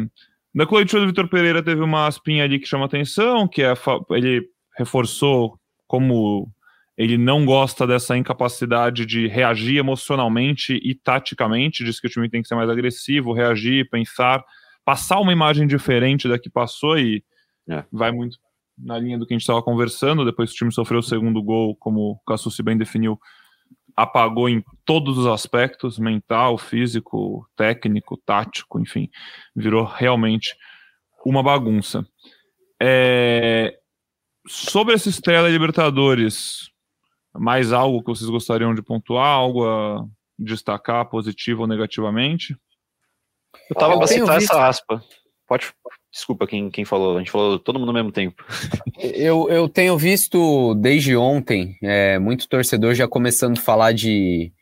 [0.54, 3.72] Da coletiva do Vitor Pereira teve uma aspinha ali que chama atenção, que é
[4.10, 6.50] ele reforçou como
[6.96, 12.42] ele não gosta dessa incapacidade de reagir emocionalmente e taticamente, diz que o time tem
[12.42, 14.44] que ser mais agressivo, reagir, pensar,
[14.84, 17.24] passar uma imagem diferente da que passou e
[17.68, 17.84] é.
[17.90, 18.38] vai muito
[18.76, 21.42] na linha do que a gente estava conversando, depois que o time sofreu o segundo
[21.42, 23.18] gol, como o Cassucci bem definiu,
[23.96, 29.08] apagou em todos os aspectos, mental, físico, técnico, tático, enfim,
[29.54, 30.54] virou realmente
[31.24, 32.06] uma bagunça.
[32.80, 33.76] É...
[34.46, 36.70] Sobre essa estreia da Libertadores,
[37.34, 40.04] mais algo que vocês gostariam de pontuar, algo a
[40.38, 42.56] destacar positivo ou negativamente?
[43.68, 44.52] Eu tava para citar visto...
[44.52, 45.04] essa aspa.
[45.46, 45.72] Pode,
[46.12, 48.44] Desculpa quem, quem falou, a gente falou todo mundo ao mesmo tempo.
[49.02, 54.52] Eu, eu tenho visto desde ontem é, muito torcedor já começando a falar de,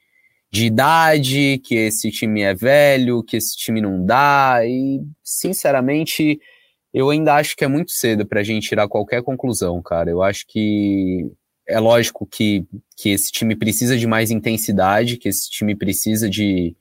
[0.50, 6.38] de idade, que esse time é velho, que esse time não dá, e sinceramente
[6.94, 10.08] eu ainda acho que é muito cedo para a gente tirar qualquer conclusão, cara.
[10.08, 11.30] Eu acho que
[11.66, 12.64] é lógico que,
[12.96, 16.76] que esse time precisa de mais intensidade, que esse time precisa de,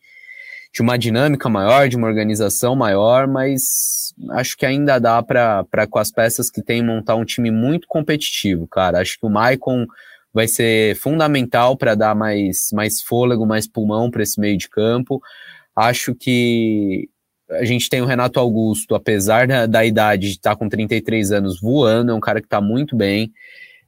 [0.78, 5.98] de uma dinâmica maior, de uma organização maior, mas acho que ainda dá para, com
[5.98, 9.00] as peças que tem, montar um time muito competitivo, cara.
[9.00, 9.88] Acho que o Maicon
[10.32, 15.20] vai ser fundamental para dar mais, mais fôlego, mais pulmão para esse meio de campo.
[15.76, 17.10] Acho que
[17.50, 21.32] a gente tem o Renato Augusto, apesar da, da idade de estar tá com 33
[21.32, 23.34] anos voando, é um cara que está muito bem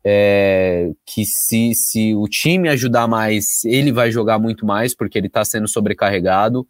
[0.03, 5.27] é, que se, se o time ajudar mais, ele vai jogar muito mais, porque ele
[5.27, 6.67] está sendo sobrecarregado.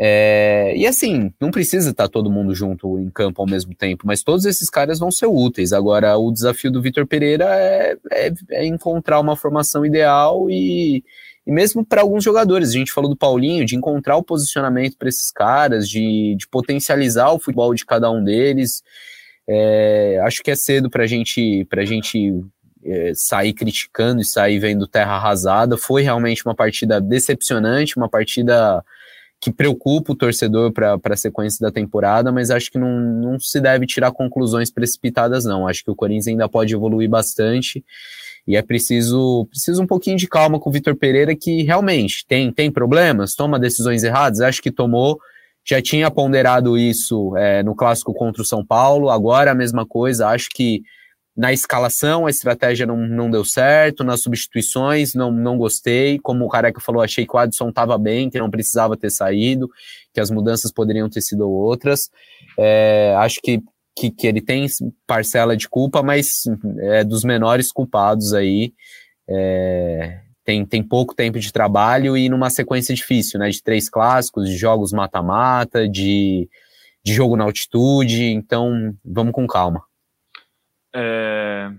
[0.00, 4.06] É, e assim, não precisa estar tá todo mundo junto em campo ao mesmo tempo,
[4.06, 5.72] mas todos esses caras vão ser úteis.
[5.72, 11.02] Agora, o desafio do Vitor Pereira é, é, é, encontrar uma formação ideal e,
[11.44, 15.08] e mesmo para alguns jogadores, a gente falou do Paulinho, de encontrar o posicionamento para
[15.08, 18.84] esses caras, de, de potencializar o futebol de cada um deles.
[19.48, 22.44] É, acho que é cedo para gente, a gente
[22.84, 25.76] é, sair criticando e sair vendo terra arrasada.
[25.76, 28.84] Foi realmente uma partida decepcionante, uma partida
[29.40, 33.60] que preocupa o torcedor para a sequência da temporada, mas acho que não, não se
[33.60, 35.66] deve tirar conclusões precipitadas, não.
[35.66, 37.84] Acho que o Corinthians ainda pode evoluir bastante
[38.46, 42.50] e é preciso, preciso um pouquinho de calma com o Vitor Pereira, que realmente tem,
[42.50, 45.20] tem problemas, toma decisões erradas, acho que tomou
[45.68, 50.28] já tinha ponderado isso é, no clássico contra o São Paulo, agora a mesma coisa.
[50.28, 50.82] Acho que
[51.36, 56.18] na escalação a estratégia não, não deu certo, nas substituições não, não gostei.
[56.18, 59.68] Como o Careca falou, achei que o Adson estava bem, que não precisava ter saído,
[60.14, 62.08] que as mudanças poderiam ter sido outras.
[62.58, 63.60] É, acho que,
[63.94, 64.66] que, que, ele tem
[65.06, 66.44] parcela de culpa, mas
[66.78, 68.72] é dos menores culpados aí.
[69.28, 73.50] É, tem, tem pouco tempo de trabalho e numa sequência difícil, né?
[73.50, 76.48] De três clássicos, de jogos mata-mata, de,
[77.04, 79.82] de jogo na altitude, então vamos com calma.
[80.94, 81.70] É...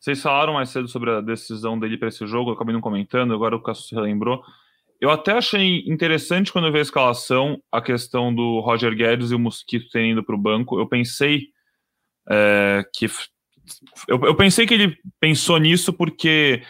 [0.00, 3.34] Vocês falaram mais cedo sobre a decisão dele para esse jogo, eu acabei não comentando,
[3.34, 4.42] agora o Cassius relembrou.
[4.98, 9.34] Eu até achei interessante quando eu vi a escalação a questão do Roger Guedes e
[9.34, 10.80] o Mosquito terem ido para o banco.
[10.80, 11.48] Eu pensei
[12.26, 13.04] é, que.
[14.08, 16.62] Eu, eu pensei que ele pensou nisso porque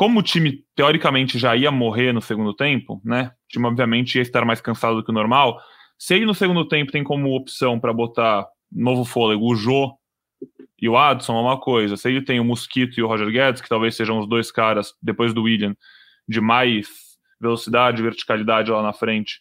[0.00, 3.32] como o time teoricamente já ia morrer no segundo tempo, né?
[3.44, 5.60] O time obviamente ia estar mais cansado do que o normal.
[5.98, 9.92] Se ele no segundo tempo tem como opção para botar novo fôlego o Jô
[10.80, 11.98] e o Adson, é uma coisa.
[11.98, 14.94] Se ele tem o Mosquito e o Roger Guedes, que talvez sejam os dois caras,
[15.02, 15.76] depois do William,
[16.26, 16.88] de mais
[17.38, 19.38] velocidade verticalidade lá na frente,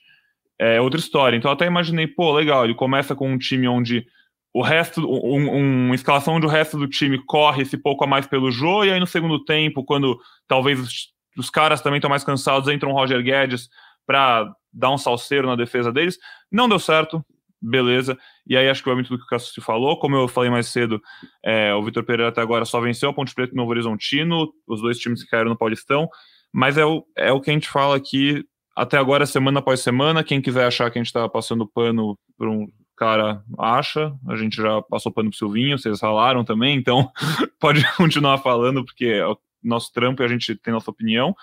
[0.60, 1.38] é outra história.
[1.38, 4.06] Então eu até imaginei, pô, legal, ele começa com um time onde
[4.54, 8.26] o resto, um, uma escalação onde o resto do time corre esse pouco a mais
[8.26, 12.24] pelo jogo, e aí no segundo tempo, quando talvez os, os caras também estão mais
[12.24, 13.70] cansados, entram Roger Guedes
[14.06, 16.18] para dar um salseiro na defesa deles.
[16.52, 17.24] Não deu certo,
[17.62, 18.18] beleza.
[18.48, 20.68] E aí acho que o muito do que o Cássio falou, como eu falei mais
[20.68, 21.00] cedo,
[21.44, 24.52] é, o Vitor Pereira até agora só venceu a Ponte Preta e o Novo Horizontino,
[24.68, 26.10] os dois times que caíram no Paulistão,
[26.52, 28.44] mas é o, é o que a gente fala aqui
[28.76, 30.24] até agora, semana após semana.
[30.24, 32.68] Quem quiser achar que a gente está passando pano por um
[33.00, 34.14] cara acha.
[34.28, 37.10] A gente já passou pano pro Silvinho, vocês falaram também, então
[37.58, 41.34] pode continuar falando, porque é o nosso trampo e a gente tem nossa opinião.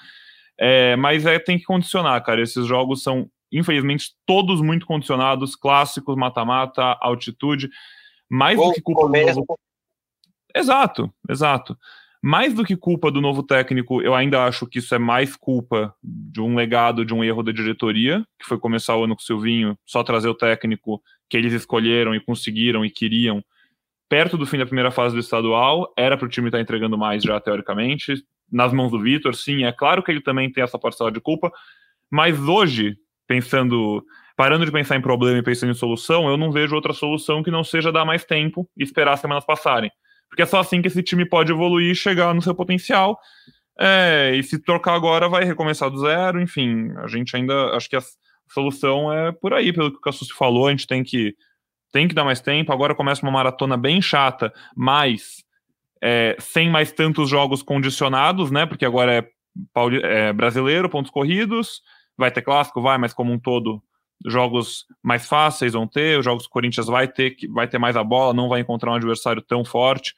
[0.59, 2.43] É, mas é, tem que condicionar, cara.
[2.43, 7.71] Esses jogos são, infelizmente, todos muito condicionados, clássicos, mata-mata, altitude.
[8.29, 9.59] Mais do que culpa do novo...
[10.55, 11.77] Exato, exato.
[12.23, 15.95] Mais do que culpa do novo técnico, eu ainda acho que isso é mais culpa
[16.03, 19.25] de um legado, de um erro da diretoria, que foi começar o ano com o
[19.25, 23.43] Silvinho, só trazer o técnico que eles escolheram e conseguiram e queriam
[24.09, 26.97] perto do fim da primeira fase do estadual, era para o time estar tá entregando
[26.97, 28.15] mais já teoricamente,
[28.51, 31.51] nas mãos do Vitor, sim, é claro que ele também tem essa parcela de culpa,
[32.11, 34.05] mas hoje, pensando,
[34.37, 37.51] parando de pensar em problema e pensando em solução, eu não vejo outra solução que
[37.51, 39.91] não seja dar mais tempo e esperar as semanas passarem.
[40.29, 43.19] Porque é só assim que esse time pode evoluir e chegar no seu potencial.
[43.79, 46.41] É, e se trocar agora, vai recomeçar do zero.
[46.41, 47.77] Enfim, a gente ainda.
[47.77, 48.03] Acho que a
[48.53, 50.67] solução é por aí, pelo que o Cassus falou.
[50.67, 51.35] A gente tem que,
[51.93, 52.73] tem que dar mais tempo.
[52.73, 55.45] Agora começa uma maratona bem chata, mas
[56.03, 58.67] é, sem mais tantos jogos condicionados, né?
[58.67, 59.29] Porque agora é,
[60.03, 61.83] é brasileiro, pontos corridos.
[62.17, 63.83] Vai ter clássico, vai, mas como um todo
[64.25, 67.97] jogos mais fáceis vão ter, os jogos que o Corinthians vai ter, vai ter mais
[67.97, 70.15] a bola, não vai encontrar um adversário tão forte.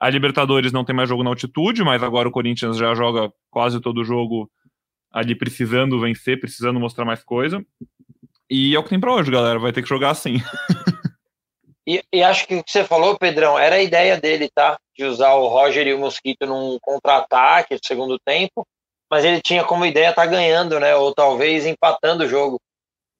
[0.00, 3.80] A Libertadores não tem mais jogo na altitude, mas agora o Corinthians já joga quase
[3.80, 4.50] todo jogo
[5.10, 7.64] ali precisando vencer, precisando mostrar mais coisa.
[8.50, 9.58] E é o que tem para hoje, galera.
[9.58, 10.36] Vai ter que jogar assim.
[11.90, 14.78] E, e, acho que o que você falou, Pedrão, era a ideia dele, tá?
[14.94, 18.66] De usar o Roger e o Mosquito num contra-ataque no segundo tempo,
[19.10, 20.94] mas ele tinha como ideia estar tá ganhando, né?
[20.94, 22.60] Ou talvez empatando o jogo.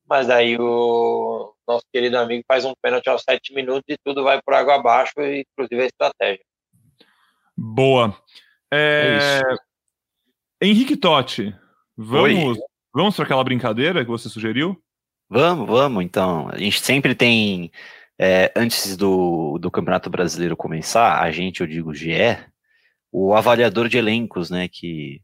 [0.09, 4.41] Mas daí o nosso querido amigo faz um pênalti aos sete minutos e tudo vai
[4.41, 6.45] por água abaixo, inclusive a estratégia.
[7.57, 8.17] Boa.
[8.73, 9.41] É...
[9.41, 11.55] é Henrique Totti,
[11.97, 12.59] vamos,
[12.93, 14.77] vamos para aquela brincadeira que você sugeriu?
[15.29, 16.05] Vamos, vamos.
[16.05, 17.71] Então, a gente sempre tem
[18.19, 22.37] é, antes do, do Campeonato Brasileiro começar, a gente, eu digo GE,
[23.13, 25.23] o avaliador de elencos, né, que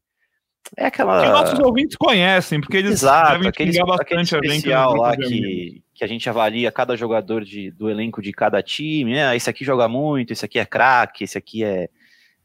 [0.76, 1.22] é aquela...
[1.22, 6.04] Que nossos ouvintes conhecem, porque eles Exato, devem aquele, bastante aquele especial lá que, que
[6.04, 9.88] a gente avalia cada jogador de, do elenco de cada time, né, esse aqui joga
[9.88, 11.88] muito, esse aqui é craque, esse aqui é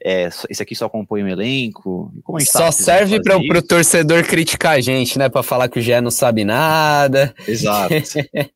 [0.04, 2.12] é, esse aqui só compõe o um elenco.
[2.40, 5.28] só tá serve para o torcedor criticar a gente, né?
[5.28, 7.34] Para falar que o Gé não sabe nada.
[7.48, 7.94] Exato.
[8.34, 8.50] é,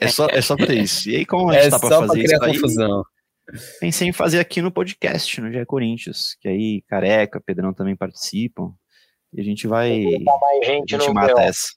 [0.00, 1.08] é, só, é só para isso.
[1.08, 3.04] E aí, como a gente é tá para fazer isso confusão.
[3.52, 7.94] aí, pensei em fazer aqui no podcast, no Gé Corinthians, que aí Careca, Pedrão também
[7.94, 8.72] participam.
[9.34, 10.02] E a gente vai.
[10.40, 11.72] Mais gente a gente mata essa.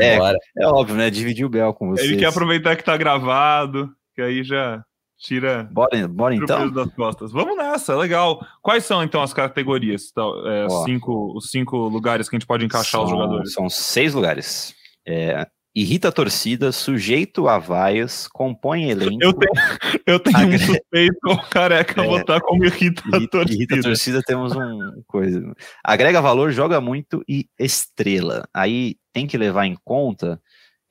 [0.00, 1.10] é, é óbvio, né?
[1.10, 2.08] Dividir o Bel com vocês.
[2.08, 4.82] Ele quer aproveitar que tá gravado, que aí já
[5.18, 5.68] tira.
[5.72, 6.70] Bora, bora então.
[6.70, 7.32] Das costas.
[7.32, 8.40] Vamos nessa, legal.
[8.62, 10.12] Quais são então as categorias?
[10.12, 13.52] Tá, é, cinco, os cinco lugares que a gente pode encaixar são, os jogadores?
[13.52, 14.74] São seis lugares.
[15.04, 15.44] É,
[15.80, 19.22] irrita a torcida, sujeito a vaias, compõe elenco.
[19.22, 19.52] Eu tenho,
[20.06, 20.56] eu tenho agrega...
[20.56, 23.54] um suspeito, o careca é, botar como irrita, a torcida.
[23.54, 25.54] Irrita a torcida, temos um coisa.
[25.84, 28.48] Agrega valor, joga muito e estrela.
[28.52, 30.40] Aí tem que levar em conta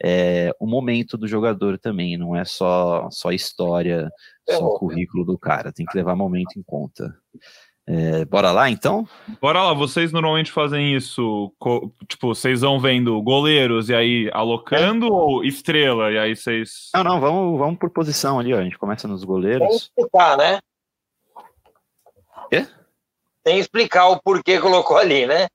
[0.02, 4.10] é, o momento do jogador também, não é só, só história,
[4.48, 7.14] só o currículo do cara, tem que levar momento em conta.
[7.90, 9.08] É, bora lá então?
[9.42, 11.54] Bora lá, vocês normalmente fazem isso,
[12.06, 15.10] tipo, vocês vão vendo goleiros e aí alocando é.
[15.10, 16.90] ou estrela, e aí vocês.
[16.94, 18.60] Não, não, vamos, vamos por posição ali, ó.
[18.60, 19.60] A gente começa nos goleiros.
[19.62, 20.60] Tem que explicar, né?
[22.50, 22.68] Quê?
[23.42, 25.48] Tem que explicar o porquê colocou ali, né?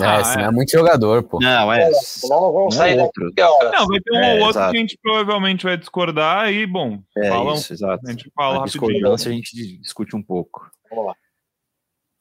[0.00, 0.42] É, ah, é.
[0.44, 1.38] é muito jogador, pô.
[1.38, 1.90] Não, é.
[2.30, 4.70] Não vamos sair daqui Não, vai ter um é, ou outro exato.
[4.70, 8.06] que a gente provavelmente vai discordar e, bom, é fala, isso, exato.
[8.06, 8.86] a gente fala a rapidinho.
[8.86, 10.70] discordância a gente discute um pouco.
[10.88, 11.14] Vamos lá.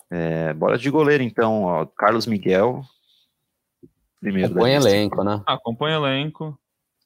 [0.09, 1.85] É, bora de goleiro, então, ó.
[1.85, 2.81] Carlos Miguel.
[4.19, 5.43] Primeiro Acompanha elenco, né?
[5.45, 6.59] Ah, acompanha elenco.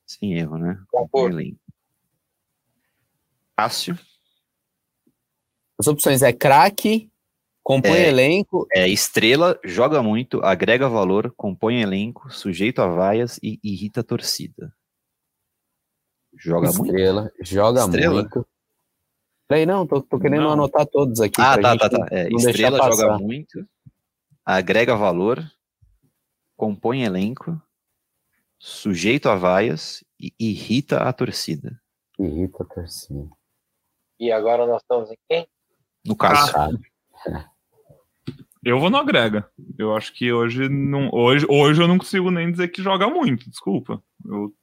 [0.06, 0.82] Sem erro, né?
[0.88, 1.60] Acompanha elenco.
[3.58, 3.98] Cássio.
[5.78, 7.12] As opções é craque,
[7.64, 8.68] Compõe é, elenco.
[8.74, 14.74] É, estrela, joga muito, agrega valor, compõe elenco, sujeito a vaias e irrita a torcida.
[16.36, 17.36] Joga estrela, muito.
[17.42, 18.22] Joga estrela.
[18.22, 18.48] muito.
[19.52, 20.54] Peraí, não, tô, tô querendo não.
[20.54, 21.42] anotar todos aqui.
[21.42, 22.08] Ah, tá, tá, tá.
[22.10, 23.68] É, estrela joga muito,
[24.46, 25.44] agrega valor,
[26.56, 27.62] compõe elenco,
[28.58, 31.78] sujeito a vaias e irrita a torcida.
[32.18, 33.30] Irrita a torcida.
[34.18, 35.46] E agora nós estamos em quem?
[36.06, 36.54] No caso.
[36.56, 37.50] Ah.
[38.64, 39.52] Eu vou no agrega.
[39.78, 41.10] Eu acho que hoje não.
[41.12, 44.02] Hoje, hoje eu não consigo nem dizer que joga muito, desculpa.
[44.26, 44.56] Eu...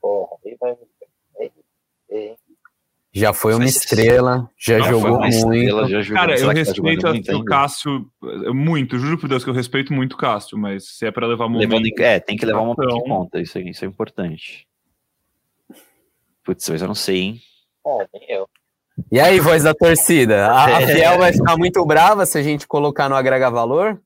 [0.00, 0.38] Porra,
[3.18, 5.34] já foi uma estrela, já jogou muito.
[5.34, 6.20] Estrela, já jogou.
[6.20, 8.10] Cara, eu tá respeito tá o Cássio
[8.54, 11.48] muito, juro por Deus que eu respeito muito o Cássio, mas se é para levar
[11.48, 11.70] momento.
[11.70, 14.66] Levando, é, tem que levar um momento em conta, isso, isso é importante.
[16.44, 17.42] Putz, mas eu não sei, hein?
[17.86, 18.48] É, nem eu.
[19.12, 20.46] E aí, voz da torcida?
[20.46, 24.00] A, a Fiel vai ficar muito brava se a gente colocar no agrega valor?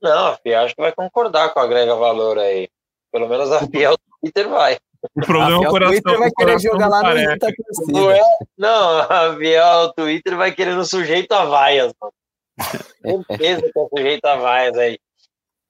[0.00, 2.68] Não, a Fiel acho que vai concordar com o agrega valor aí.
[3.12, 4.78] Pelo menos a Fiel do Twitter vai.
[5.14, 5.92] O problema é o coração.
[5.92, 7.52] Twitter vai querer jogar lá no Insta
[7.88, 8.20] não, é,
[8.58, 12.12] não, do Twitter vai querer no sujeito a vaias, mano.
[13.26, 14.98] Certeza que é sujeito a vaias aí.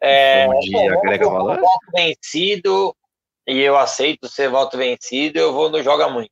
[0.02, 1.60] É, Bom dia, agrega valor.
[1.60, 2.96] Voto vencido
[3.46, 6.30] e eu aceito ser voto vencido, eu vou no Joga Muito.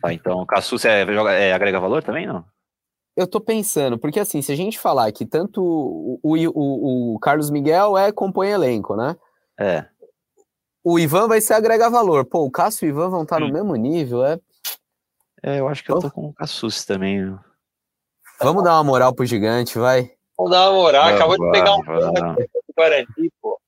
[0.00, 2.44] Tá, então, Cassu, você é, é, agrega valor também, não?
[3.16, 7.50] Eu tô pensando, porque assim, se a gente falar que tanto o, o, o Carlos
[7.50, 9.16] Miguel é compõe elenco, né?
[9.58, 9.86] É.
[10.82, 12.24] O Ivan vai ser agrega valor.
[12.24, 14.38] Pô, o Cássio e o Ivan vão estar no mesmo nível, é.
[15.42, 17.36] É, eu acho que eu tô com o Cassus também.
[18.40, 20.10] Vamos dar uma moral pro gigante, vai.
[20.36, 21.82] Vamos dar uma moral, acabou de pegar um
[22.76, 23.60] Guarani, pô.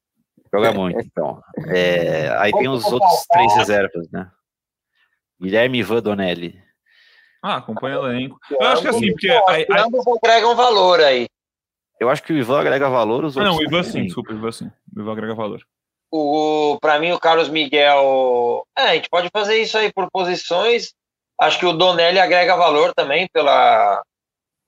[0.55, 1.43] Joga muito, então.
[1.69, 4.31] É, aí tem os outros três reservas, né?
[5.41, 6.63] Guilherme Ivan Donelli.
[7.43, 8.39] Ah, acompanha o elenco.
[8.51, 9.31] Eu acho que assim, porque.
[9.49, 9.81] Aí, aí...
[9.81, 11.27] Ambos agregam valor aí.
[11.99, 14.37] Eu acho que o Ivan agrega valor, os ah, Não, o Ivan sim, desculpa, o
[14.37, 14.71] Ivan sim.
[14.95, 15.63] O Ivan agrega valor.
[16.15, 18.67] O, pra mim, o Carlos Miguel.
[18.77, 20.93] É, a gente pode fazer isso aí por posições.
[21.41, 24.03] Acho que o Donelli agrega valor também pela,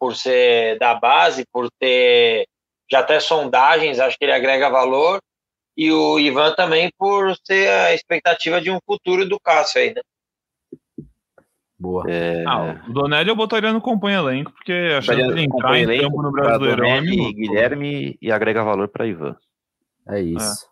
[0.01, 2.47] por ser da base, por ter
[2.91, 5.21] já até sondagens, acho que ele agrega valor.
[5.77, 10.01] E o Ivan também por ser a expectativa de um futuro do Cássio aí, né?
[11.79, 12.05] Boa.
[12.09, 15.81] É, Ah, o Donelli eu botaria no companhia elenco, porque achando que ele entrar acompanha
[15.81, 16.87] em elenco campo no Brasileirão.
[16.87, 17.35] é Donelli, minuto.
[17.35, 19.37] Guilherme e agrega valor para Ivan.
[20.09, 20.67] É isso.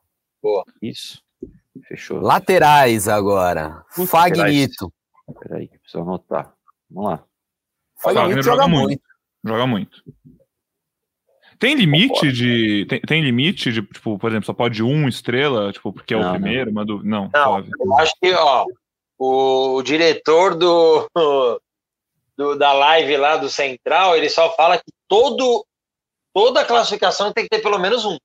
[0.80, 1.22] Isso.
[1.88, 2.20] Fechou.
[2.20, 3.84] Laterais agora.
[3.94, 4.92] Putz, Fagnito.
[5.40, 6.52] Peraí, preciso anotar.
[6.90, 7.24] Vamos lá.
[7.98, 8.86] Fagnito Fagner joga joga muito.
[8.88, 9.02] muito.
[9.44, 10.02] Joga muito.
[11.58, 12.86] Tem limite de.
[12.86, 16.22] Tem, tem limite de, tipo, por exemplo, só pode um estrela, tipo, porque é Não,
[16.22, 16.40] o não.
[16.40, 17.08] primeiro, uma dúvida.
[17.08, 17.70] Não, Não, suave.
[17.78, 18.66] eu acho que, ó,
[19.18, 21.08] o diretor do,
[22.36, 25.64] do- da live lá do Central, ele só fala que todo,
[26.34, 28.16] toda classificação tem que ter pelo menos um.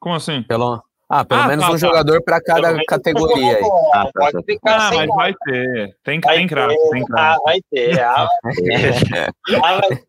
[0.00, 0.42] Como assim?
[0.42, 0.82] Pelo...
[1.12, 1.78] Ah, pelo Ah, menos tá, um tá.
[1.78, 3.62] jogador para cada Pelo categoria aí.
[3.92, 4.42] Ah, tá, pode tá.
[4.46, 5.20] ficar Ah, sem mas nada.
[5.20, 5.96] vai ter.
[6.04, 8.00] Tem, Vai tem craque, ter, tem Ah, vai ter.
[8.00, 8.28] Ah,
[9.64, 10.06] ah, vai ter.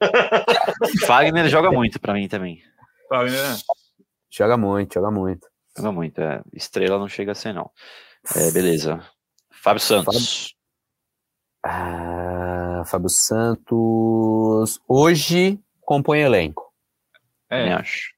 [1.06, 2.60] Fagner joga muito para mim também.
[3.08, 3.56] Fagner, é.
[4.30, 5.46] Joga muito, joga muito.
[5.76, 6.20] Joga muito.
[6.20, 6.42] É.
[6.52, 7.70] Estrela não chega a ser, não.
[8.34, 9.00] É, beleza.
[9.62, 10.54] Fábio Santos.
[11.64, 14.80] Ah, Fábio Santos.
[14.88, 16.72] Hoje compõe elenco.
[17.48, 17.72] É.
[17.74, 18.10] acho.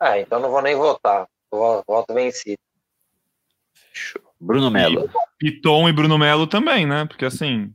[0.00, 1.26] Ah, então não vou nem votar.
[1.52, 2.58] Vo- Voto vencido.
[4.40, 5.08] Bruno Melo.
[5.38, 7.04] Piton e Bruno Melo também, né?
[7.06, 7.72] Porque assim.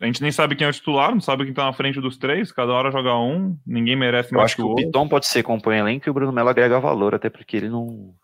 [0.00, 2.16] A gente nem sabe quem é o titular, não sabe quem tá na frente dos
[2.16, 4.84] três, cada hora joga um, ninguém merece Eu mais acho que o o outro.
[4.86, 8.14] Piton pode ser compõe elenco e o Bruno Melo agrega valor, até porque ele não,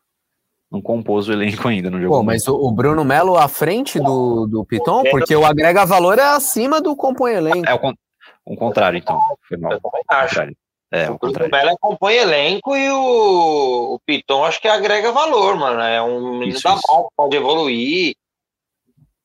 [0.70, 2.14] não compôs o elenco ainda no jogo.
[2.14, 6.16] Pô, mas o, o Bruno Melo à frente do, do Piton, porque o agrega valor
[6.16, 7.66] é acima do compõe elenco.
[7.68, 7.94] É o con-
[8.46, 9.18] um contrário, então.
[9.48, 9.72] Foi mal.
[9.72, 10.40] Eu também acho.
[10.94, 11.48] É, o Bruno.
[11.50, 15.80] Melo compõe elenco e o, o Piton acho que agrega valor, mano.
[15.80, 16.82] É um menino Isso, da isso.
[16.86, 18.14] base, pode evoluir.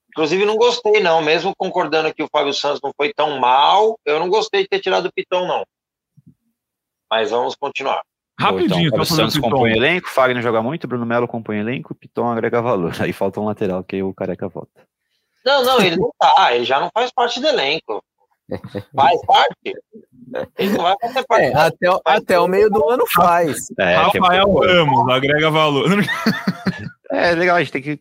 [0.10, 1.22] Inclusive, não gostei, não.
[1.22, 4.80] Mesmo concordando que o Fábio Santos não foi tão mal, eu não gostei de ter
[4.80, 5.64] tirado o Piton, não.
[7.08, 8.02] Mas vamos continuar.
[8.40, 9.52] Rapidinho, então, Fábio Santos Piton.
[9.52, 12.94] compõe elenco, Fagner joga muito, Bruno Melo compõe elenco, Piton agrega valor.
[13.00, 14.88] Aí falta um lateral, que aí o Careca volta.
[15.46, 16.56] Não, não, ele não tá.
[16.56, 18.04] Ele já não faz parte do elenco.
[18.96, 19.74] Faz parte?
[20.28, 20.84] Não
[21.28, 21.46] vai.
[21.46, 23.70] É, até, o- até o meio do ano faz.
[23.80, 25.86] É, tem- Rafael Ramos, agrega valor.
[27.12, 28.00] é legal, a gente tem que.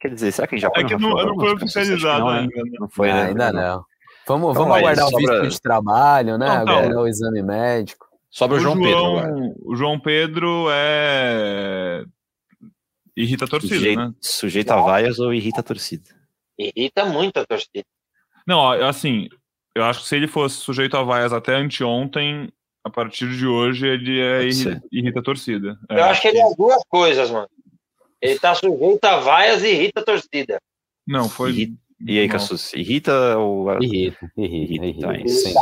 [0.00, 2.24] Quer dizer, será que a gente já É põe o que não, não foi oficializado
[2.24, 2.38] não, é.
[2.40, 2.56] ainda.
[2.56, 2.70] né?
[2.80, 3.22] Não foi, Ah, né?
[3.28, 3.84] ainda não.
[4.26, 6.46] Vamos, Então, vamos aguardar o visto de trabalho, né?
[6.46, 6.72] Então, tá.
[6.72, 8.06] Aguardar o exame médico.
[8.30, 9.34] Sobra o João, Pedro agora.
[9.64, 12.04] o João Pedro é.
[13.16, 14.12] Irrita a torcida, Sujeito, né?
[14.20, 16.08] sujeito a vaias ou irrita a torcida?
[16.58, 17.84] Irrita muito a torcida.
[18.46, 19.28] Não, assim,
[19.74, 22.50] eu acho que se ele fosse sujeito a vaias até anteontem,
[22.84, 24.82] a partir de hoje ele é Pode irri- ser.
[24.92, 25.78] irrita a torcida.
[25.88, 26.02] Eu É.
[26.02, 27.48] acho que ele é as duas coisas, mano.
[28.20, 30.58] Ele tá sujeito a vaias e irrita a torcida.
[31.06, 31.50] Não, foi.
[31.50, 32.28] Irrita- E aí.
[32.28, 33.70] Cassus, irrita ou.
[33.80, 35.60] Irrita, irrita, Irrita, irrita.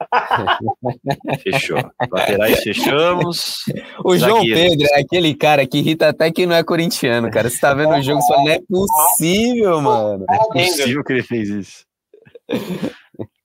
[1.42, 1.78] Fechou.
[2.10, 3.54] Laterais fechamos.
[4.04, 4.58] O João Zagueiro.
[4.60, 7.48] Pedro é aquele cara que irrita até quem não é corintiano, cara.
[7.50, 10.24] Você tá vendo o jogo, fala, não é possível, mano.
[10.26, 11.84] Não é possível que ele fez isso.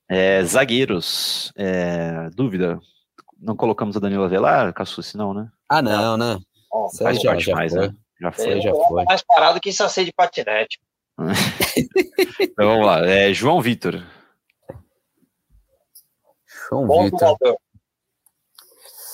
[0.09, 1.51] É, zagueiros.
[1.57, 2.79] É, dúvida.
[3.39, 5.47] Não colocamos a Danilo Avelar, Cassucci, não, né?
[5.69, 6.37] Ah, não, né?
[6.91, 7.87] Isso Faz já, parte já mais, foi.
[7.87, 7.95] né?
[8.21, 8.61] Já foi.
[8.61, 9.03] Já foi.
[9.05, 10.79] mais parado que isso de patinete.
[12.39, 13.05] Então vamos lá.
[13.05, 14.01] É, João Vitor.
[16.69, 17.19] João Bom Vitor.
[17.19, 17.57] jogador.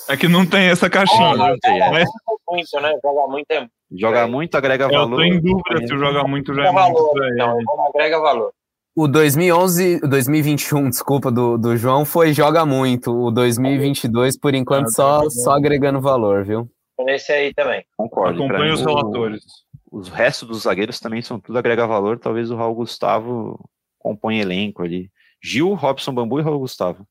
[0.08, 1.36] É que não tem essa caixinha.
[1.36, 1.90] Não tem, é.
[1.90, 2.08] Mas
[2.48, 2.92] Muito, né?
[3.02, 5.16] Joga muito é Joga muito, agrega eu valor.
[5.16, 7.12] tô em dúvida se o joga muito já é muito valor.
[7.12, 7.34] pra ele.
[7.34, 8.52] Então, agrega valor.
[8.94, 13.10] O 2011, o 2021, desculpa, do, do João foi joga muito.
[13.10, 16.70] O 2022, por enquanto, Ah, só, tá só agregando valor, viu?
[17.08, 17.84] Esse aí também.
[17.96, 18.46] Concordo.
[18.46, 19.44] Mim, os relatores.
[19.90, 22.18] Os restos dos zagueiros também são tudo agrega valor.
[22.18, 23.58] Talvez o Raul Gustavo
[23.98, 25.10] compõe elenco ali.
[25.42, 27.06] Gil, Robson Bambu e Raul Gustavo.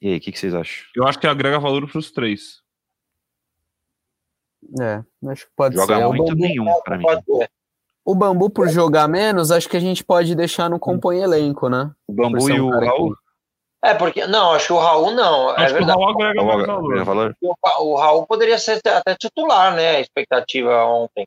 [0.00, 0.84] E aí, o que, que vocês acham?
[0.96, 2.62] Eu acho que agrega valor pros três.
[4.80, 6.04] É, acho que pode Joga ser.
[6.04, 7.02] O muito bambu, nenhum pra mim.
[7.02, 7.50] Pode ser.
[8.04, 11.90] O bambu, por jogar menos, acho que a gente pode deixar no compõe elenco, né?
[12.08, 13.14] O Bambu e o Raul?
[13.84, 14.26] É, porque.
[14.26, 15.50] Não, acho que o Raul não.
[15.50, 15.98] É acho que o verdade.
[16.00, 17.04] Raul agrega Raul mais valor.
[17.04, 17.36] valor?
[17.42, 17.54] O,
[17.92, 19.96] o Raul poderia ser até titular, né?
[19.96, 21.26] A expectativa ontem.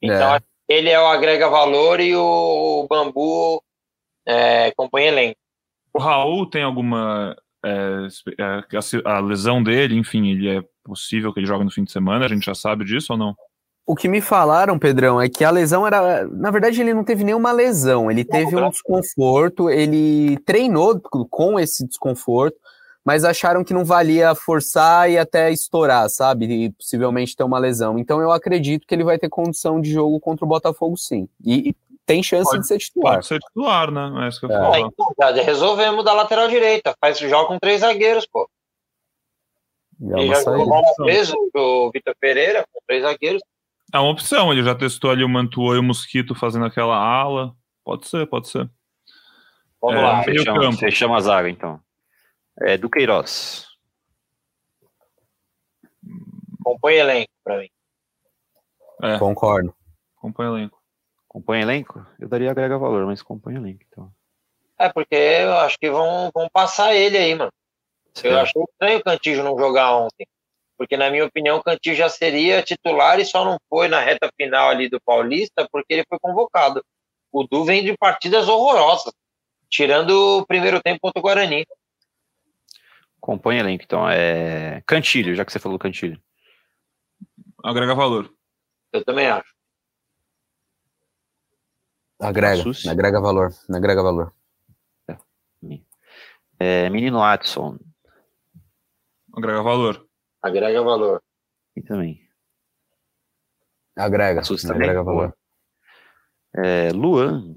[0.00, 0.32] Então, É.
[0.36, 3.62] acho que ele é o agrega valor e o Bambu
[4.26, 5.36] é, compõe elenco.
[5.94, 7.36] O Raul tem alguma.
[7.64, 8.08] é,
[8.38, 8.44] é,
[9.04, 12.24] a, a lesão dele, enfim, ele é possível que ele jogue no fim de semana,
[12.24, 13.36] a gente já sabe disso ou não?
[13.84, 16.24] O que me falaram, Pedrão, é que a lesão era.
[16.28, 21.84] Na verdade, ele não teve nenhuma lesão, ele teve um desconforto, ele treinou com esse
[21.86, 22.56] desconforto,
[23.04, 26.46] mas acharam que não valia forçar e até estourar, sabe?
[26.46, 27.98] E possivelmente ter uma lesão.
[27.98, 31.28] Então eu acredito que ele vai ter condição de jogo contra o Botafogo, sim.
[31.44, 31.76] E, e
[32.06, 33.14] tem chance Pode- de ser titular.
[33.14, 34.24] Pode ser titular, né?
[34.24, 34.58] É isso que eu É.
[34.60, 34.74] falo.
[34.74, 36.94] Ah, então, já resolvemos da lateral direita.
[37.00, 38.48] Faz jogo com três zagueiros, pô.
[40.00, 40.58] É Ele uma já saída.
[40.58, 43.42] jogou mal preso o Vitor Pereira, com três zagueiros.
[43.92, 47.54] É uma opção, ele já testou ali o Mantua e o Mosquito fazendo aquela ala.
[47.84, 48.70] Pode ser, pode ser.
[49.80, 50.22] Vamos É, lá.
[50.22, 51.80] Fechamos, fechamos a zaga, então.
[52.60, 53.66] É, do Queiroz.
[56.62, 57.68] Compõe elenco pra mim.
[59.02, 59.74] É, Concordo.
[60.16, 60.80] acompanha o elenco.
[61.28, 62.06] Compõe elenco?
[62.20, 64.12] Eu daria agrega valor, mas compõe elenco, então.
[64.78, 67.52] É, porque eu acho que vão, vão passar ele aí, mano.
[68.22, 70.26] Eu achei estranho o Cantillo não jogar ontem.
[70.82, 74.28] Porque, na minha opinião, o Cantillo já seria titular e só não foi na reta
[74.36, 76.84] final ali do Paulista porque ele foi convocado.
[77.30, 79.12] O Du vem de partidas horrorosas,
[79.70, 81.64] tirando o primeiro tempo contra o Guarani.
[83.20, 84.10] Compõe elenco, então.
[84.10, 84.82] É...
[84.84, 86.20] Cantilho, já que você falou Cantilho.
[87.62, 88.28] Agrega valor.
[88.92, 89.54] Eu também acho.
[92.20, 94.34] Agrega, agrega valor, agrega valor.
[96.58, 97.78] É, menino Watson.
[99.32, 100.11] Agrega valor.
[100.42, 101.22] Agrega valor.
[101.76, 102.20] E também.
[103.96, 104.70] Agrega, também?
[104.76, 105.34] agrega valor.
[106.56, 107.56] É, Luan.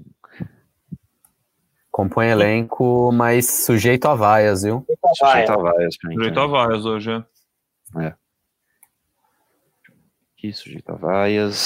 [1.90, 4.86] Compõe elenco, mas sujeito a vaias, viu?
[5.14, 5.94] Sujeito a vaias.
[5.94, 8.14] Sujeito a vaias hoje, é.
[10.36, 11.56] Aqui, sujeito a vaias.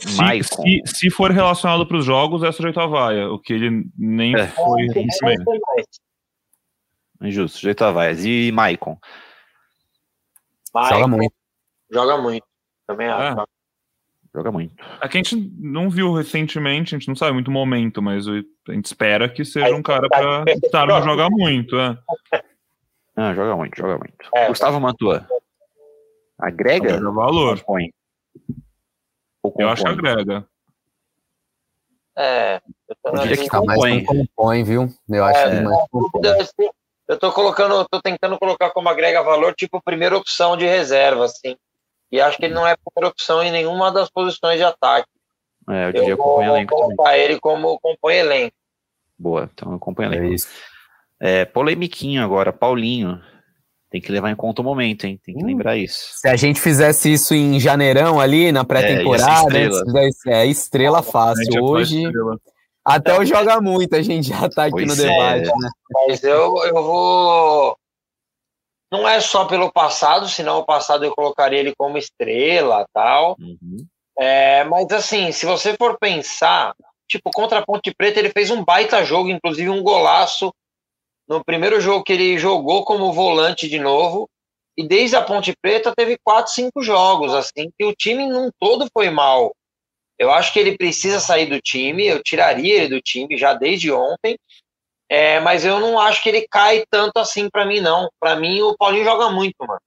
[0.00, 0.62] Se, Maicon.
[0.62, 4.34] se, se for relacionado para os jogos, é sujeito a vaia, o que ele nem
[4.34, 4.46] É.
[4.46, 5.44] foi que recentemente.
[5.44, 5.86] ser mais.
[7.20, 8.24] Injusto, sujeito a vaias.
[8.24, 8.96] E Maicon.
[10.74, 11.34] Mas Joga muito.
[11.90, 12.46] Joga muito.
[12.86, 13.10] Também É.
[13.10, 13.46] acho.
[14.34, 14.74] Joga muito.
[15.00, 18.26] É que a gente não viu recentemente, a gente não sabe muito o momento, mas
[18.28, 18.32] a
[18.72, 21.98] gente espera que seja um cara para estar no jogar muito, é.
[23.20, 24.14] Ah, joga muito, joga muito.
[24.32, 24.46] É.
[24.46, 25.26] Gustavo Mantua.
[26.38, 26.94] Agrega?
[26.94, 27.58] Agrega valor.
[27.62, 27.90] Compõe.
[29.58, 30.46] Eu acho que agrega.
[32.16, 32.60] É.
[32.88, 33.48] Eu Eu diria que.
[33.48, 34.04] Tá mais Compõe.
[34.04, 34.88] compõe, viu?
[35.08, 36.22] Eu acho É, que mais que compõe.
[37.08, 41.56] Eu tô colocando, tô tentando colocar como agrega valor, tipo, primeira opção de reserva, assim.
[42.12, 45.08] E acho que ele não é primeira opção em nenhuma das posições de ataque.
[45.70, 46.96] É, eu diria Eu vou elenco também.
[46.96, 48.54] colocar ele como compõe elenco.
[49.18, 50.34] Boa, então eu compõe É elenco.
[50.34, 50.48] isso.
[51.20, 53.20] É, polemiquinho agora, Paulinho.
[53.90, 55.18] Tem que levar em conta o momento, hein?
[55.24, 55.46] Tem que Hum.
[55.46, 56.10] lembrar isso.
[56.16, 59.84] Se a gente fizesse isso em janeirão ali, na É, pré-temporada, estrela.
[59.86, 61.64] fizesse- é estrela A gente fácil.
[61.64, 62.38] Hoje, estrela.
[62.88, 65.08] Até o Joga Muito, a gente já tá aqui Pois no é.
[65.08, 65.70] debate, né?
[65.92, 67.76] Mas eu, eu vou.
[68.90, 73.36] Não é só pelo passado, senão o passado eu colocaria ele como estrela tal.
[73.38, 73.86] Uhum.
[74.18, 76.74] É, mas assim, se você for pensar,
[77.06, 80.50] tipo, contra a Ponte Preta, ele fez um baita jogo, inclusive um golaço
[81.28, 84.28] no primeiro jogo que ele jogou como volante de novo.
[84.76, 88.88] E desde a Ponte Preta teve quatro, cinco jogos, assim, que o time num todo
[88.92, 89.52] foi mal.
[90.18, 93.92] Eu acho que ele precisa sair do time, eu tiraria ele do time já desde
[93.92, 94.36] ontem.
[95.10, 98.10] É, mas eu não acho que ele cai tanto assim pra mim, não.
[98.20, 99.80] Pra mim, o Paulinho joga muito, mano.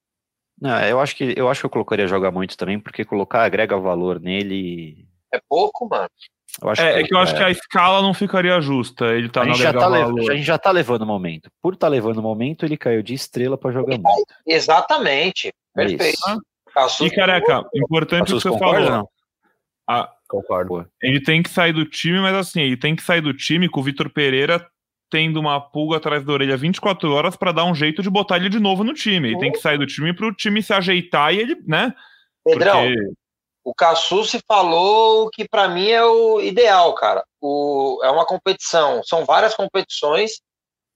[0.59, 3.77] Não, eu acho que eu acho que eu colocaria jogar muito também, porque colocar agrega
[3.77, 5.05] valor nele.
[5.33, 6.09] É pouco, mano.
[6.61, 9.05] Eu acho É, é que eu acho que a escala não ficaria justa.
[9.13, 11.49] Ele tá a no gente, já tá a gente já tá levando o momento.
[11.61, 14.33] Por tá levando o momento, ele caiu de estrela pra jogar muito.
[14.45, 15.47] Exatamente.
[15.77, 16.03] É Perfeito.
[16.15, 16.41] isso.
[16.73, 18.97] Caçu- E careca, importante o que você concorda, falou.
[18.99, 19.09] não?
[19.89, 20.87] A- Concordo.
[21.01, 23.81] ele tem que sair do time, mas assim, ele tem que sair do time com
[23.81, 24.65] o Vitor Pereira
[25.09, 28.47] tendo uma pulga atrás da orelha 24 horas pra dar um jeito de botar ele
[28.47, 29.27] de novo no time.
[29.27, 31.93] Ele tem que sair do time pro time se ajeitar e ele, né?
[32.45, 33.13] Pedrão, Porque
[33.63, 37.23] o Cassucci falou o que pra mim é o ideal, cara.
[37.41, 40.39] O, é uma competição, são várias competições.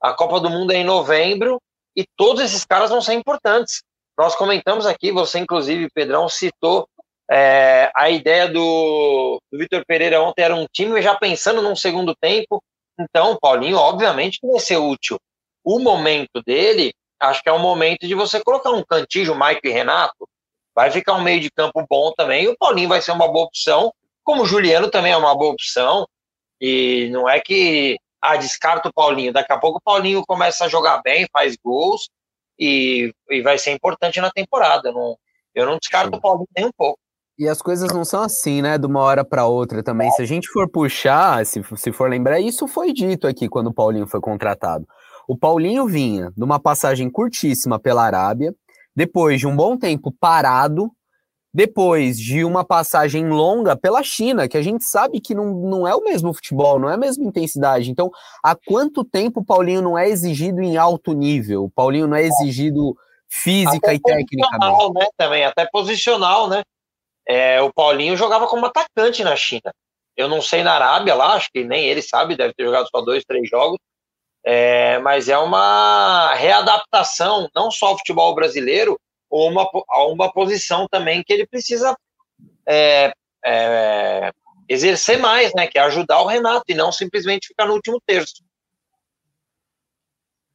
[0.01, 1.61] A Copa do Mundo é em novembro
[1.93, 3.83] e todos esses caras vão ser importantes.
[4.17, 6.87] Nós comentamos aqui, você inclusive, Pedrão, citou
[7.29, 12.15] é, a ideia do, do Vitor Pereira ontem era um time já pensando num segundo
[12.15, 12.63] tempo.
[12.99, 15.19] Então, o Paulinho, obviamente, que vai ser útil.
[15.63, 19.71] O momento dele, acho que é o momento de você colocar um cantijo, Mike e
[19.71, 20.27] Renato,
[20.73, 22.43] vai ficar um meio de campo bom também.
[22.43, 23.91] E o Paulinho vai ser uma boa opção,
[24.23, 26.07] como o Juliano também é uma boa opção.
[26.61, 29.33] E não é que ah, descarta o Paulinho.
[29.33, 32.09] Daqui a pouco o Paulinho começa a jogar bem, faz gols
[32.59, 34.91] e, e vai ser importante na temporada.
[34.91, 35.17] Não,
[35.53, 36.99] eu não descarto o Paulinho nem um pouco.
[37.37, 38.77] E as coisas não são assim, né?
[38.77, 40.09] De uma hora para outra também.
[40.11, 43.73] Se a gente for puxar, se, se for lembrar, isso foi dito aqui quando o
[43.73, 44.87] Paulinho foi contratado.
[45.27, 48.53] O Paulinho vinha de uma passagem curtíssima pela Arábia,
[48.95, 50.89] depois de um bom tempo parado,
[51.53, 55.95] depois de uma passagem longa pela China, que a gente sabe que não, não é
[55.95, 57.89] o mesmo futebol, não é a mesma intensidade.
[57.89, 58.09] Então,
[58.43, 61.65] há quanto tempo o Paulinho não é exigido em alto nível?
[61.65, 62.95] O Paulinho não é exigido
[63.29, 64.59] física Até e tecnicamente?
[64.59, 65.07] posicional, né?
[65.17, 66.61] Também, até posicional, né?
[67.27, 69.73] É, o Paulinho jogava como atacante na China.
[70.15, 73.01] Eu não sei na Arábia lá, acho que nem ele sabe, deve ter jogado só
[73.01, 73.79] dois, três jogos.
[74.43, 78.99] É, mas é uma readaptação, não só ao futebol brasileiro,
[79.29, 79.67] uma,
[80.07, 81.97] uma posição também que ele precisa
[82.67, 83.11] é,
[83.43, 84.31] é,
[84.69, 85.67] exercer mais, né?
[85.67, 88.43] Que é ajudar o Renato e não simplesmente ficar no último terço.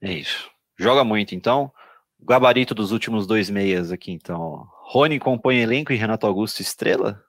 [0.01, 0.51] É isso.
[0.79, 1.73] Joga muito, então.
[2.18, 4.68] Gabarito dos últimos dois meias aqui, então.
[4.93, 7.22] Rony compõe elenco e Renato Augusto estrela?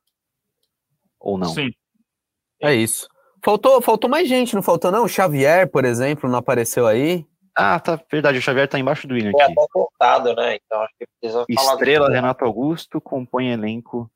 [1.19, 1.49] Ou não?
[1.49, 1.69] Sim.
[2.61, 3.07] É isso.
[3.43, 5.03] Faltou, faltou mais gente, não faltou não?
[5.03, 7.25] O Xavier, por exemplo, não apareceu aí?
[7.55, 9.53] Ah, tá, verdade, o Xavier tá embaixo do William É aqui.
[9.53, 10.55] até cortado, né?
[10.55, 14.09] Então acho que precisa falar Estrela, do Renato Augusto, compõe elenco.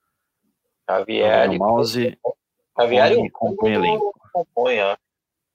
[0.90, 1.50] Xavier.
[1.50, 2.18] o mouse,
[2.80, 4.14] Xavier Rony compõe elenco.
[4.32, 4.96] compõe, ó.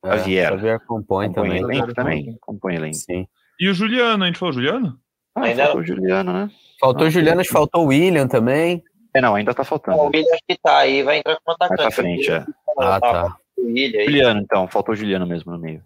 [0.04, 0.48] É, Xavier.
[0.50, 1.58] Xavier compõe, Compõe também.
[1.62, 2.38] elenco também?
[2.40, 2.96] Compõe elenco.
[2.96, 3.26] Sim.
[3.58, 4.98] E o Juliano, a gente falou Juliano?
[5.34, 6.50] Ah, Ainda faltou o Juliano, né?
[6.80, 8.82] Faltou Ah, o Juliano, faltou o William também.
[9.14, 9.98] É, não, ainda tá faltando.
[9.98, 11.82] O William acho que tá aí, vai entrar como Vai atacante.
[11.82, 12.44] pra frente, é.
[12.78, 13.36] Ah, tá.
[13.58, 14.06] O William aí.
[14.06, 15.82] Juliano, então, faltou o Juliano mesmo no meio.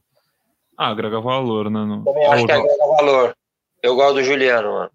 [0.76, 1.84] Ah, agrega valor, né?
[1.84, 2.05] No...
[2.05, 3.36] Também acho que agrega valor.
[3.82, 4.90] Eu gosto do Juliano, mano.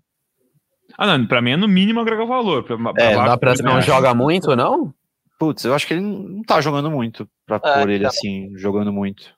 [0.98, 2.64] Ah, não, pra mim é no mínimo agrega valor.
[2.64, 4.94] Pra, pra É, dá pra não joga muito, não?
[5.40, 8.10] Putz, eu acho que ele não tá jogando muito pra É, pôr ele tá.
[8.10, 9.34] assim, jogando muito.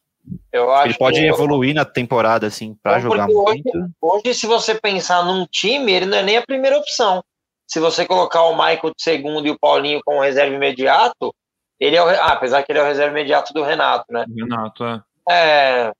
[0.51, 3.89] Eu acho Ele pode que evoluir na temporada, assim, pra Não, jogar hoje- muito.
[4.01, 7.23] hoje, se você pensar num time, ele não é nem a primeira opção.
[7.67, 11.33] Se você colocar o Michael de segundo e o Paulinho como reserva imediato,
[11.79, 14.25] ele é o, ah, apesar que ele é o reserva imediato do Renato, né?
[14.37, 15.01] Renato, é.
[15.29, 15.91] É,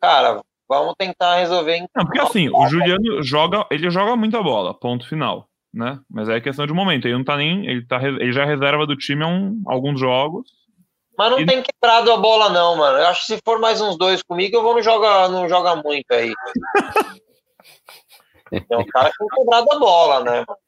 [0.00, 4.72] cara, vamos tentar resolver em Não, porque assim, o Juliano joga, ele joga muita bola,
[4.72, 5.98] ponto final, né?
[6.10, 7.04] Mas aí é questão de momento.
[7.06, 7.66] Ele não tá nem.
[7.66, 10.50] Ele, tá, ele já é reserva do time há um, alguns jogos.
[11.20, 12.96] Mas não E- tem quebrado a bola, não, mano.
[12.96, 15.76] Eu acho que se for mais uns dois comigo, eu vou no joga, não joga
[15.76, 16.32] muito aí.
[18.50, 20.44] É um cara que tem quebrado a bola, né?
[20.48, 20.58] mano?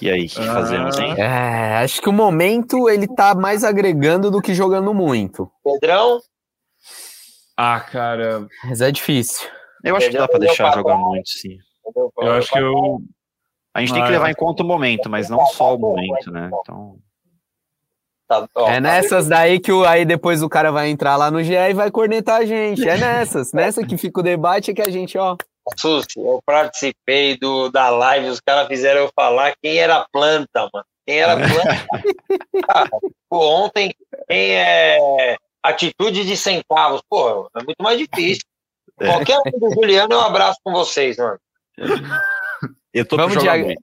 [0.00, 1.14] E aí, o que fazemos, hein?
[1.20, 5.50] É, acho que o momento ele tá mais agregando do que jogando muito.
[5.62, 6.20] Pedrão,
[7.54, 9.46] Ah, cara, Mas é difícil.
[9.84, 11.58] Eu acho que dá pra deixar jogar muito, sim.
[12.16, 12.98] eu acho que eu.
[13.74, 16.50] A gente tem que levar em conta o momento, mas não só o momento, né?
[16.62, 16.96] Então,
[18.26, 21.42] Tá, ó, É nessas daí que o, aí depois o cara vai entrar lá no
[21.42, 22.88] GE e vai cornetar a gente.
[22.88, 23.52] É nessas.
[23.54, 25.36] Nessa que fica o debate é que a gente, ó.
[25.78, 30.84] Susi, eu participei do, da live, os caras fizeram eu falar quem era planta, mano.
[31.06, 31.86] Quem era planta.
[32.66, 32.88] Cara,
[33.28, 33.94] pô, ontem,
[34.28, 38.42] quem é atitude de centavos, pô, é muito mais difícil.
[39.00, 39.06] É.
[39.06, 41.38] Qualquer um do Juliano, eu abraço com vocês, mano.
[42.92, 43.82] eu tô Vamos jogar de- muito.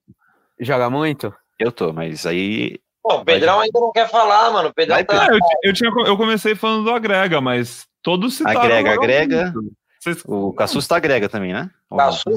[0.60, 1.34] Joga muito?
[1.60, 2.80] Eu tô, mas aí.
[3.04, 4.70] Pô, o Pedrão ainda não quer falar, mano.
[4.70, 5.28] O Pedrão Vai, tá.
[5.32, 8.62] Eu, eu, tinha, eu comecei falando do agrega, mas todos citaram.
[8.62, 9.24] Agrega, o Juliano.
[9.24, 9.54] agrega.
[10.00, 11.70] Vocês- O Cassus tá grega também, né?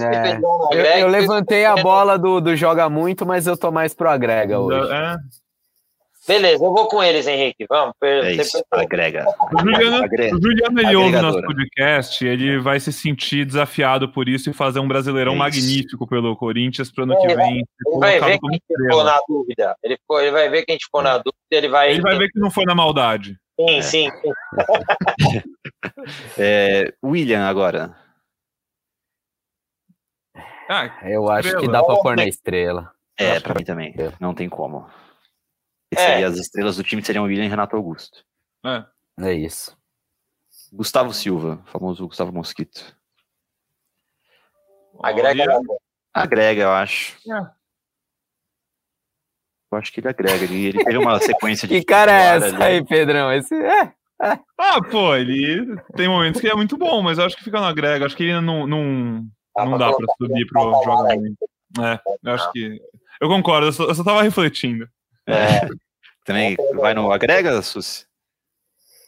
[0.03, 0.33] É.
[0.33, 3.95] Pedrão na Eu, eu levantei a bola do, do joga muito, mas eu tô mais
[3.95, 4.91] pro agrega hoje.
[4.93, 5.17] É.
[6.27, 7.67] Beleza, eu vou com eles, Henrique.
[7.69, 7.95] Vamos.
[8.03, 9.27] É isso, agrega.
[9.53, 10.35] O Juliano, Agrega.
[10.37, 14.79] o Juliano ele ouve nosso podcast, ele vai se sentir desafiado por isso e fazer
[14.81, 17.57] um brasileirão É magnífico pelo Corinthians para ano É, que vem.
[17.87, 19.77] Ele vai ver quem ficou na dúvida.
[19.83, 21.35] Ele, ficou, ele vai ver quem ficou na dúvida.
[21.51, 21.91] Ele vai.
[21.91, 23.37] Ele vai ver que não foi na maldade.
[23.61, 24.11] Sim, sim.
[26.39, 27.95] É, William agora.
[30.69, 31.73] Ah, Eu acho que Estrela.
[31.73, 32.91] dá pra pôr na estrela.
[33.19, 33.95] É, que mim também.
[33.99, 34.13] é.
[34.19, 34.87] Não tem como.
[35.95, 36.07] É.
[36.07, 38.25] Seria, as estrelas do time seriam William e Renato Augusto.
[38.65, 38.85] é.
[39.21, 39.77] É isso.
[40.73, 42.97] Gustavo Silva, famoso Gustavo Mosquito.
[45.01, 45.61] Agrega Olha,
[46.13, 47.17] Agrega, eu acho.
[47.31, 47.51] É.
[49.73, 50.45] Eu acho que ele agrega.
[50.45, 51.79] Ele, ele teve uma sequência de.
[51.79, 52.63] Que cara é essa ali.
[52.63, 53.33] aí, Pedrão?
[53.33, 53.93] Esse é.
[54.59, 57.67] Ah, pô, ele tem momentos que é muito bom, mas eu acho que fica no
[57.67, 58.07] agrega.
[58.07, 59.27] Acho que ele não, não,
[59.57, 61.37] não dá pra subir pro jogar muito.
[61.81, 62.81] É, eu acho que.
[63.21, 64.89] Eu concordo, eu só, eu só tava refletindo.
[65.27, 65.69] É.
[66.25, 68.05] Também vai no agrega, Susi?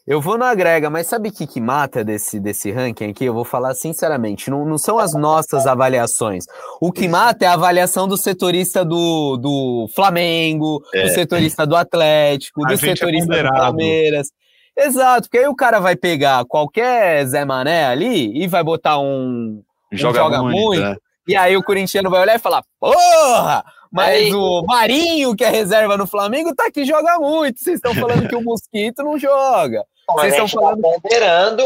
[0.07, 3.25] Eu vou no agrega, mas sabe o que, que mata desse, desse ranking aqui?
[3.25, 6.45] Eu vou falar sinceramente, não, não são as nossas avaliações.
[6.81, 11.03] O que mata é a avaliação do setorista do, do Flamengo, É.
[11.03, 13.57] do setorista do Atlético, A do é setorista do ponderado.
[13.57, 14.29] Palmeiras.
[14.77, 19.61] Exato, porque aí o cara vai pegar qualquer Zé Mané ali e vai botar um.
[19.91, 20.57] Joga, joga muito.
[20.57, 20.83] muito.
[20.83, 20.97] né?
[21.27, 23.65] E aí o corintiano vai olhar e falar: Porra!
[23.93, 27.61] Mas Aí- o Marinho, que é reserva no Flamengo, tá aqui joga muito.
[27.61, 29.85] Vocês estão falando que o Mosquito não joga.
[30.11, 31.65] Vocês estão gente falando- tá ponderando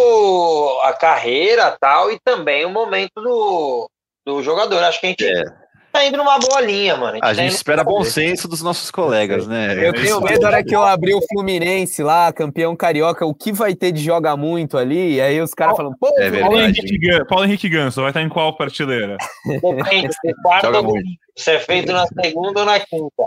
[0.82, 3.90] a carreira tal, e também o momento do,
[4.26, 4.82] do jogador.
[4.82, 5.44] Acho que a gente É.
[5.92, 7.18] tá indo numa boa linha, mano.
[7.18, 9.74] A tá gente indo- espera bom senso dos nossos colegas, né?
[9.86, 13.52] Eu tenho medo, na hora que eu abrir o Fluminense lá, campeão carioca, o que
[13.52, 15.14] vai ter de joga muito ali?
[15.14, 16.60] E aí os caras falam, pô, É Paulo.
[16.60, 19.16] Henrique, Gan- Paulo Henrique Ganso, vai estar em qual prateleira?
[19.46, 20.98] Depende, se quarta Joga ou muito.
[21.02, 21.18] domingo.
[21.36, 23.24] Se é feito na segunda ou na quinta.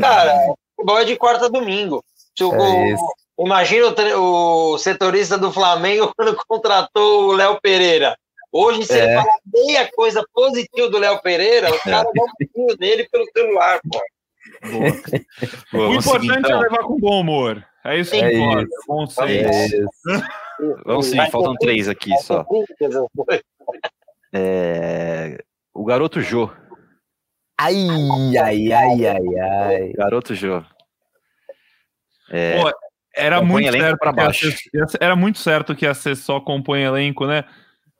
[0.00, 0.34] Cara,
[0.76, 2.02] futebol é de quarta a domingo.
[2.36, 3.04] Se o- É isso.
[3.38, 3.86] imagina
[4.18, 8.16] o, o setorista do Flamengo quando contratou o Léo Pereira.
[8.56, 9.02] Hoje, se é.
[9.02, 11.90] ele falar meia coisa positiva do Léo Pereira, os é.
[11.90, 14.00] caras dão um pouquinho dele pelo celular, pô.
[14.70, 14.92] Boa.
[15.72, 16.58] Boa, o importante então.
[16.58, 17.66] é levar com bom humor.
[17.84, 18.68] É isso que é importa.
[18.86, 19.86] Bom senso.
[20.86, 22.46] Vamos sim, faltam três aqui só.
[24.32, 25.42] É...
[25.74, 26.48] O garoto Jô.
[27.60, 27.74] Ai,
[28.40, 29.92] ai, ai, ai, ai.
[29.94, 30.62] Garoto Jô.
[32.30, 32.62] É...
[32.62, 32.70] Pô,
[33.16, 34.52] era muito certo para baixo.
[34.52, 37.44] Ser, era muito certo que ia ser só compõe elenco, né?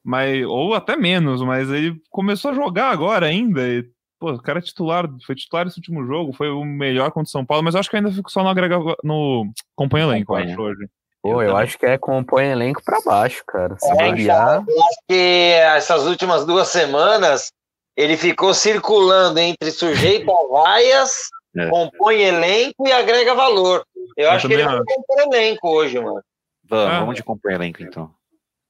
[0.05, 3.67] Mas, ou até menos, mas ele começou a jogar agora ainda.
[3.67, 3.89] E,
[4.21, 7.31] pô, o cara é titular, foi titular esse último jogo, foi o melhor contra o
[7.31, 10.61] São Paulo, mas eu acho que ainda fico só no agrega no compõe elenco, acho,
[10.61, 10.87] hoje.
[11.23, 13.77] Pô, eu, eu acho que é compõe elenco para baixo, cara.
[13.79, 14.63] Se é, variar...
[14.69, 17.51] Eu acho que essas últimas duas semanas
[17.97, 21.71] ele ficou circulando entre sujeito a vaias, é.
[21.71, 23.87] compõe elenco e agrega valor.
[24.17, 26.23] Eu, eu acho que ele vai compor elenco hoje, mano.
[26.69, 27.01] Vamos, ah.
[27.01, 28.13] vamos de compor elenco então.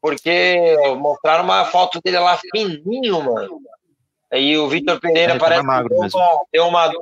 [0.05, 3.59] Porque mostraram uma foto dele lá fininho, mano.
[4.31, 6.93] Aí o Vitor Pereira parece tá que deu uma, deu uma,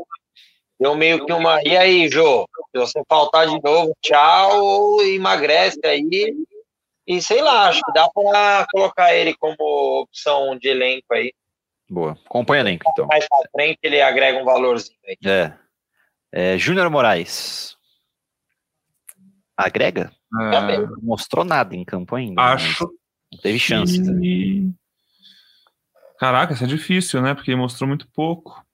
[0.78, 1.61] deu meio que uma.
[1.64, 2.48] E aí, Jô?
[2.70, 6.32] Se você faltar de novo, tchau, emagrece aí.
[7.05, 9.57] E sei lá, acho que dá para colocar ele como
[10.03, 11.34] opção de elenco aí.
[11.90, 12.16] Boa.
[12.24, 13.09] Acompanha elenco, então.
[13.09, 15.16] Mais pra frente ele agrega um valorzinho aí.
[15.26, 15.53] É.
[16.30, 17.76] é Júnior Moraes.
[19.57, 20.12] Agrega?
[20.41, 20.78] É...
[20.78, 22.41] Não mostrou nada em campo ainda.
[22.41, 22.87] Acho.
[23.33, 24.01] Não teve chance.
[24.03, 24.70] Que...
[26.18, 27.35] Caraca, isso é difícil, né?
[27.35, 28.64] Porque ele mostrou muito pouco.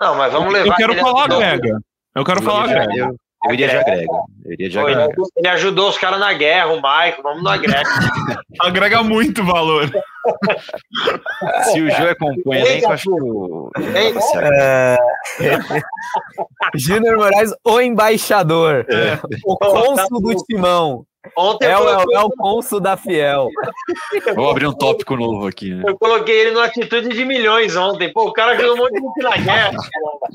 [0.00, 0.68] Não, mas vamos levar.
[0.68, 1.80] Eu quero falar agrega.
[2.14, 2.94] Eu quero falar agrega.
[2.94, 4.12] Eu, eu iria de agrega.
[4.44, 5.14] Eu iria de agrega.
[5.36, 7.22] Ele ajudou os caras na guerra, o Michael.
[7.22, 7.88] Vamos no agrega.
[8.60, 9.90] agrega muito valor.
[11.72, 14.98] Se o Jô acompanha, nem acho que é...
[16.74, 18.86] Júnior Moraes, o embaixador.
[18.88, 19.18] É.
[19.44, 21.06] O cônsul do timão.
[21.36, 23.48] Ontem é, o, é o cônsul da Fiel.
[24.36, 25.74] Vou abrir um tópico novo aqui.
[25.74, 25.82] Né?
[25.86, 28.12] Eu coloquei ele numa atitude de milhões ontem.
[28.12, 29.72] Pô, o cara ganhou um monte de gente na guerra.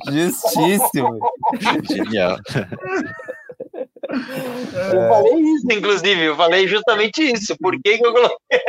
[0.10, 1.20] Justíssimo.
[1.84, 2.38] Genial.
[4.10, 6.24] Eu falei isso, inclusive.
[6.24, 7.56] Eu falei justamente isso.
[7.58, 8.60] Por que, que eu coloquei?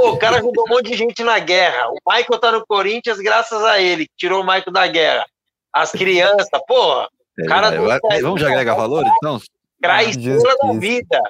[0.00, 1.90] Pô, o cara ajudou um monte de gente na guerra.
[1.90, 5.26] O Michael tá no Corinthians graças a ele, que tirou o Michael da guerra.
[5.70, 7.06] As crianças, porra.
[7.38, 9.38] É, cara é, vamos já agregar valor, então?
[9.80, 11.20] Traiçoura da vida.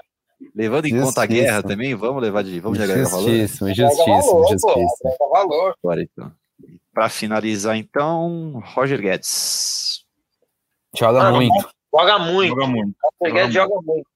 [0.55, 2.61] Levando em conta a guerra também, vamos levar de.
[2.61, 3.29] Vamos agregar valor?
[3.29, 5.17] Justíssimo, justíssimo, justíssimo.
[5.31, 5.75] valor.
[5.83, 6.33] Bora, então.
[6.95, 10.05] Para finalizar, então, Roger Guedes.
[10.97, 11.69] Joga ah, muito.
[11.93, 12.49] Joga muito.
[12.49, 12.95] Joga muito.
[13.21, 14.07] Roger Guedes joga muito.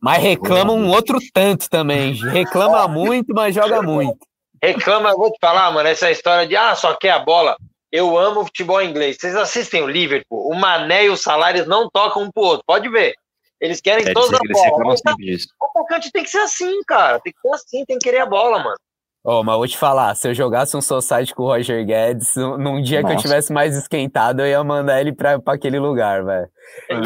[0.00, 2.14] Mas reclama um outro tanto também.
[2.14, 4.18] Reclama muito, mas joga muito.
[4.62, 7.56] Reclama, vou te falar, mano, essa história de ah, só quer a bola.
[7.90, 9.16] Eu amo futebol inglês.
[9.18, 12.88] Vocês assistem o Liverpool, o Mané e o Salários não tocam um pro outro, pode
[12.88, 13.14] ver.
[13.60, 14.94] Eles querem é todas a bola.
[14.94, 17.20] O atacante tem que ser assim, cara.
[17.20, 18.76] Tem que ser assim, tem que querer a bola, mano.
[19.24, 22.80] Oh, mas vou te falar, se eu jogasse um society com o Roger Guedes, num
[22.80, 23.14] dia Nossa.
[23.14, 26.48] que eu tivesse mais esquentado, eu ia mandar ele pra, pra aquele lugar, velho.
[26.88, 26.96] É.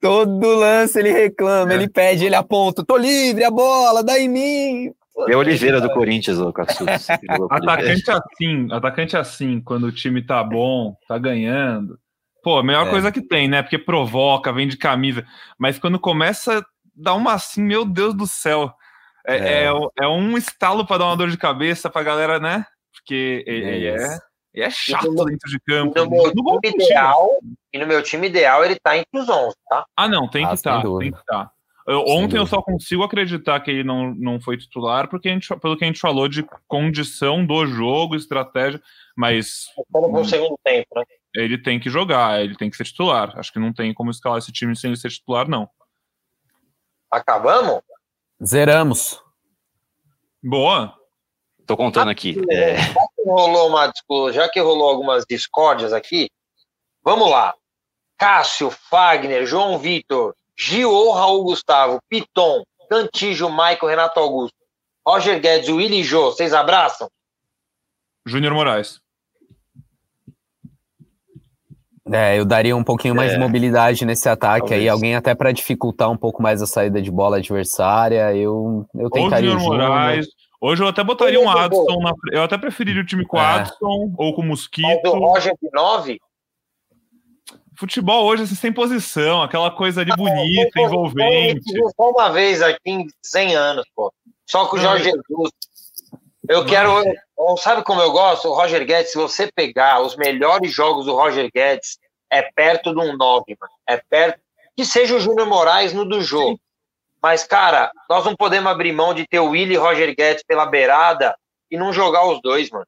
[0.00, 1.76] Todo lance ele reclama, é.
[1.76, 4.94] ele pede, ele aponta, tô livre, a bola, dá em mim.
[5.28, 6.48] É Oliveira do Corinthians, o
[7.50, 11.98] Atacante assim, atacante assim, quando o time tá bom, tá ganhando.
[12.42, 12.90] Pô, a melhor é.
[12.90, 13.62] coisa que tem, né?
[13.62, 15.26] Porque provoca, vem de camisa.
[15.58, 18.72] Mas quando começa a dar uma assim, meu Deus do céu.
[19.26, 19.64] É, é.
[19.64, 22.64] é, é um estalo para dar uma dor de cabeça pra galera, né?
[22.94, 24.18] Porque ele é,
[24.52, 25.94] ele é chato no, dentro de campo.
[25.96, 27.38] No meu, no time ideal,
[27.72, 29.86] e no meu time ideal, ele tá entre os 11, tá?
[29.96, 30.82] Ah, não, tem que estar.
[30.82, 31.44] Tá, tem que estar.
[31.46, 31.52] Tá.
[31.86, 35.48] Eu, ontem eu só consigo acreditar que ele não, não foi titular porque a gente,
[35.56, 38.80] pelo que a gente falou de condição do jogo, estratégia,
[39.16, 39.66] mas.
[39.90, 41.04] No segundo tempo, né?
[41.34, 43.38] Ele tem que jogar, ele tem que ser titular.
[43.38, 45.68] Acho que não tem como escalar esse time sem ele ser titular, não.
[47.10, 47.80] Acabamos?
[48.44, 49.22] Zeramos.
[50.42, 50.96] Boa.
[51.66, 52.36] Tô contando aqui.
[52.50, 52.76] É...
[53.30, 53.92] Já, que rolou uma,
[54.32, 56.28] já que rolou algumas discórdias aqui,
[57.02, 57.54] vamos lá.
[58.18, 64.56] Cássio, Fagner, João Vitor, Gil Raul Gustavo, Piton, Cantijo, Michael, Renato Augusto,
[65.06, 67.08] Roger Guedes, Willy Jô, vocês abraçam?
[68.26, 69.00] Júnior Moraes.
[72.12, 73.34] É, eu daria um pouquinho mais é.
[73.34, 74.82] de mobilidade nesse ataque Talvez.
[74.82, 78.34] aí, alguém até para dificultar um pouco mais a saída de bola adversária.
[78.34, 80.26] Eu, eu tentaria o Moraes.
[80.60, 83.40] Hoje eu até botaria um Adson na Eu até preferiria o time com é.
[83.40, 84.86] Adson ou com Mosquito.
[84.86, 86.20] Mas o Roger de 9?
[87.76, 91.72] Futebol hoje assim, sem posição, aquela coisa ali bonita, envolvente.
[91.96, 94.12] Só uma vez aqui em 100 anos, pô.
[94.46, 95.50] Só com o Jorge Jesus.
[96.46, 97.02] Eu quero.
[97.56, 98.48] Sabe como eu gosto?
[98.48, 101.96] O Roger Guedes, se você pegar os melhores jogos do Roger Guedes,
[102.30, 103.72] é perto de um 9, mano.
[103.88, 104.40] É perto.
[104.76, 106.60] Que seja o Júnior Moraes no do jogo.
[107.22, 111.36] Mas, cara, nós não podemos abrir mão de ter o Willi Roger Guedes pela beirada
[111.70, 112.86] e não jogar os dois, mano.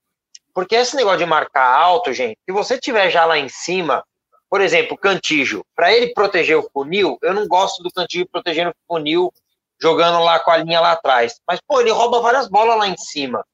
[0.55, 4.05] Porque esse negócio de marcar alto, gente, se você tiver já lá em cima,
[4.51, 8.95] por exemplo, Cantijo, para ele proteger o funil, eu não gosto do Cantijo protegendo o
[8.95, 9.33] funil
[9.81, 11.41] jogando lá com a linha lá atrás.
[11.47, 13.45] Mas, pô, ele rouba várias bolas lá em cima.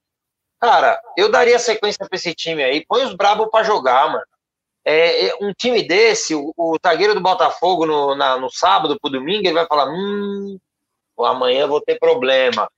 [0.61, 2.85] Cara, eu daria sequência pra esse time aí.
[2.87, 4.24] Põe os brabos para jogar, mano.
[4.85, 9.11] É, é, um time desse, o, o zagueiro do Botafogo no, na, no sábado pro
[9.11, 10.59] domingo, ele vai falar: hum,
[11.25, 12.69] amanhã vou ter problema.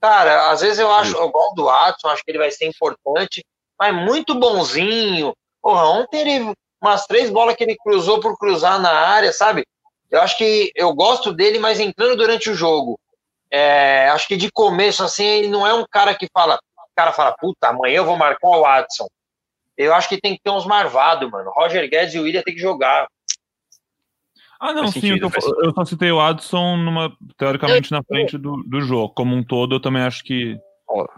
[0.00, 3.44] Cara, às vezes eu acho, eu gosto do Watson, acho que ele vai ser importante,
[3.78, 5.34] mas muito bonzinho.
[5.60, 9.64] Porra, ontem ele, umas três bolas que ele cruzou por cruzar na área, sabe?
[10.10, 12.98] Eu acho que eu gosto dele, mas entrando durante o jogo.
[13.50, 17.12] É, acho que de começo, assim, ele não é um cara que fala, o cara
[17.12, 19.08] fala, puta, amanhã eu vou marcar o Watson.
[19.76, 21.50] Eu acho que tem que ter uns marvados, mano.
[21.50, 23.06] Roger Guedes e o William tem que jogar.
[24.60, 28.56] Ah, não, sim, sentido, eu, eu, só citei o Adson numa, teoricamente na frente do,
[28.64, 29.14] do jogo.
[29.14, 30.58] Como um todo, eu também acho que.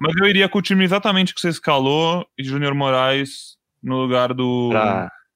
[0.00, 4.34] Mas eu iria com o time exatamente que você escalou e Júnior Moraes no lugar
[4.34, 4.70] do.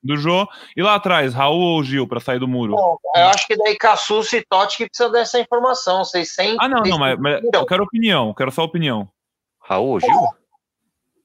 [0.02, 0.46] Do Jô.
[0.76, 2.72] E lá atrás, Raul ou Gil para sair do muro?
[2.72, 6.04] Bom, eu acho que daí Cassus e Totti que precisa dessa informação.
[6.04, 6.58] Vocês sem.
[6.60, 9.08] Ah, não, não, mas, mas eu quero opinião, quero só opinião.
[9.62, 10.28] Raul ou Gil?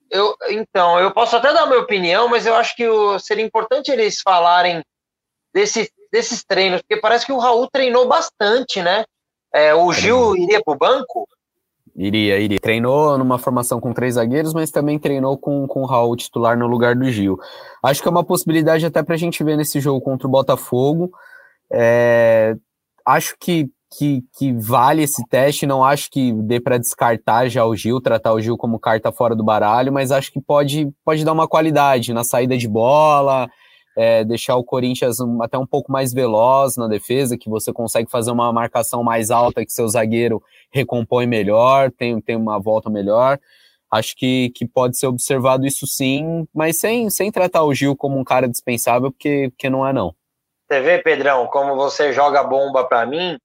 [0.09, 3.43] Eu, então, eu posso até dar a minha opinião, mas eu acho que o, seria
[3.43, 4.81] importante eles falarem
[5.53, 9.05] desse, desses treinos, porque parece que o Raul treinou bastante, né?
[9.53, 11.27] É, o Gil iria para o banco?
[11.95, 12.59] Iria, iria.
[12.59, 16.67] Treinou numa formação com três zagueiros, mas também treinou com, com o Raul titular no
[16.67, 17.37] lugar do Gil.
[17.83, 21.11] Acho que é uma possibilidade até para a gente ver nesse jogo contra o Botafogo.
[21.71, 22.55] É,
[23.05, 27.75] acho que, que, que, vale esse teste, não acho que dê para descartar já o
[27.75, 31.33] Gil, tratar o Gil como carta fora do baralho, mas acho que pode, pode dar
[31.33, 33.49] uma qualidade na saída de bola,
[33.97, 38.09] é, deixar o Corinthians um, até um pouco mais veloz na defesa, que você consegue
[38.09, 43.39] fazer uma marcação mais alta, que seu zagueiro recompõe melhor, tem, tem uma volta melhor.
[43.91, 48.19] Acho que, que pode ser observado isso sim, mas sem, sem tratar o Gil como
[48.19, 50.13] um cara dispensável, porque, porque não é não.
[50.67, 53.37] Você vê, Pedrão, como você joga bomba para mim?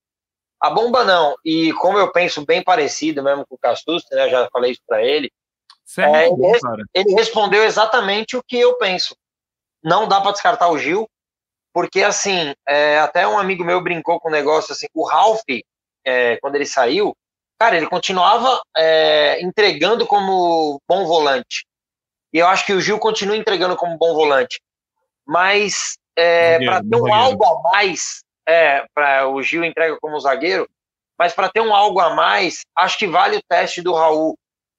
[0.60, 4.48] A bomba não, e como eu penso bem parecido mesmo com o Castus, né, já
[4.52, 5.30] falei isso para ele,
[5.98, 6.36] é, ele,
[6.94, 9.14] ele respondeu exatamente o que eu penso
[9.84, 11.08] não dá para descartar o Gil,
[11.72, 15.42] porque assim, é, até um amigo meu brincou com um negócio assim, o Ralph,
[16.04, 17.14] é, quando ele saiu,
[17.58, 21.66] cara, ele continuava é, entregando como bom volante.
[22.32, 24.60] E eu acho que o Gil continua entregando como bom volante.
[25.26, 30.68] Mas é, para ter um algo a mais, é, para o Gil entrega como zagueiro,
[31.18, 34.36] mas para ter um algo a mais, acho que vale o teste do Raul.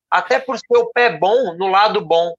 [0.10, 2.34] Até por ser o pé bom no lado bom.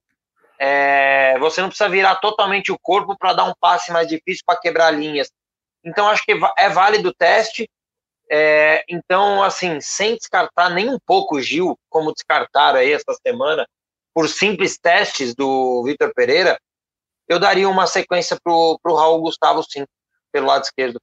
[0.59, 4.59] É, você não precisa virar totalmente o corpo para dar um passe mais difícil para
[4.59, 5.31] quebrar linhas.
[5.83, 7.69] Então, acho que é válido o teste.
[8.29, 13.65] É, então, assim, sem descartar nem um pouco o Gil, como descartaram aí essa semana,
[14.13, 16.59] por simples testes do Vitor Pereira,
[17.27, 19.85] eu daria uma sequência para o Raul Gustavo, sim,
[20.31, 20.99] pelo lado esquerdo.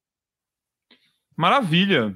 [1.37, 2.15] Maravilha.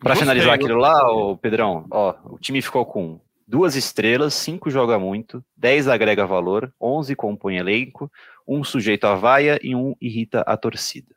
[0.00, 3.20] Para finalizar aquilo lá, o Pedrão, ó, o time ficou com
[3.50, 8.10] duas estrelas, cinco joga muito, dez agrega valor, onze compõe elenco,
[8.46, 11.14] um sujeito a vaia e um irrita a torcida.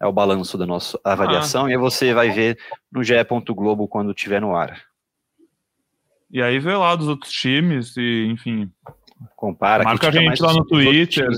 [0.00, 1.70] É o balanço da nossa avaliação, ah.
[1.70, 2.58] e aí você vai ver
[2.90, 3.14] no GE.
[3.50, 4.82] Globo quando estiver no ar.
[6.30, 8.70] E aí vê lá dos outros times, e enfim.
[9.36, 11.28] Compara, Marca a gente lá no Twitter.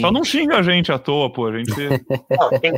[0.00, 1.46] Só não xinga a gente à toa, pô.
[1.46, 1.70] A gente.
[2.30, 2.72] Não, tem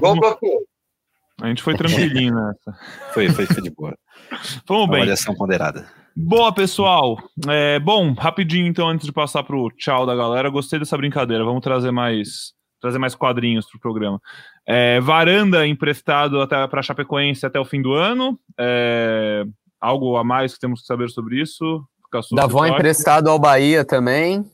[1.40, 2.78] A gente foi tranquilinho nessa.
[3.14, 3.96] Foi, foi, foi de boa.
[4.66, 4.96] Vamos bem.
[4.96, 6.01] Avaliação ponderada.
[6.16, 7.16] Boa, pessoal.
[7.48, 11.44] É, bom, rapidinho então, antes de passar pro tchau da galera, gostei dessa brincadeira.
[11.44, 14.20] Vamos trazer mais trazer mais quadrinhos pro programa.
[14.66, 18.38] É, Varanda emprestado até para Chapecoense até o fim do ano.
[18.58, 19.44] É,
[19.80, 21.84] algo a mais que temos que saber sobre isso?
[22.32, 24.44] Davó emprestado ao Bahia também.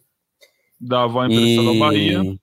[0.81, 1.69] Davó emprestado e...
[1.69, 2.39] ao Bahia.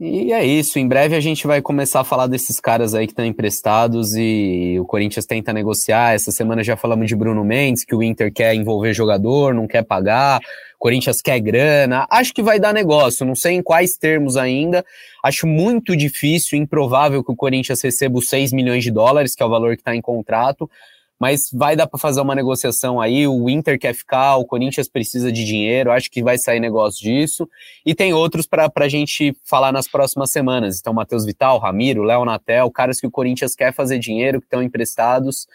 [0.00, 3.12] E é isso, em breve a gente vai começar a falar desses caras aí que
[3.12, 6.14] estão emprestados e o Corinthians tenta negociar.
[6.14, 9.82] Essa semana já falamos de Bruno Mendes, que o Inter quer envolver jogador, não quer
[9.84, 12.06] pagar, o Corinthians quer grana.
[12.10, 14.84] Acho que vai dar negócio, não sei em quais termos ainda.
[15.24, 19.46] Acho muito difícil, improvável que o Corinthians receba os 6 milhões de dólares, que é
[19.46, 20.68] o valor que está em contrato
[21.18, 23.26] mas vai dar para fazer uma negociação aí.
[23.26, 27.48] O Inter quer ficar, o Corinthians precisa de dinheiro, acho que vai sair negócio disso.
[27.84, 30.78] E tem outros para a gente falar nas próximas semanas.
[30.78, 34.62] Então, Matheus Vital, Ramiro, Léo Natel, caras que o Corinthians quer fazer dinheiro, que estão
[34.62, 35.48] emprestados.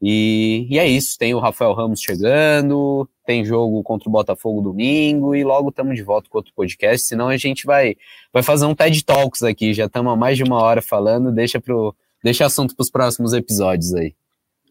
[0.00, 1.18] E, e, é isso.
[1.18, 6.02] Tem o Rafael Ramos chegando, tem jogo contra o Botafogo domingo e logo estamos de
[6.02, 7.06] volta com outro podcast.
[7.06, 7.96] Senão a gente vai,
[8.32, 9.74] vai fazer um TED Talks aqui.
[9.74, 11.32] Já estamos há mais de uma hora falando.
[11.32, 14.14] Deixa, pro, deixa assunto para os próximos episódios aí.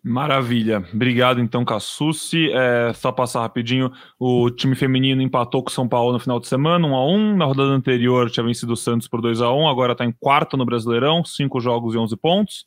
[0.04, 0.84] Maravilha.
[0.94, 2.50] Obrigado, então, Cassucci.
[2.54, 6.48] É, só passar rapidinho, o time feminino empatou com o São Paulo no final de
[6.48, 9.68] semana, 1 a 1 Na rodada anterior tinha vencido o Santos por 2 a 1
[9.68, 12.66] agora está em quarto no Brasileirão, 5 jogos e 11 pontos.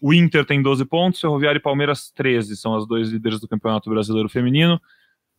[0.00, 3.88] O Inter tem 12 pontos, Ferroviário e Palmeiras 13, são as dois líderes do Campeonato
[3.88, 4.80] Brasileiro Feminino.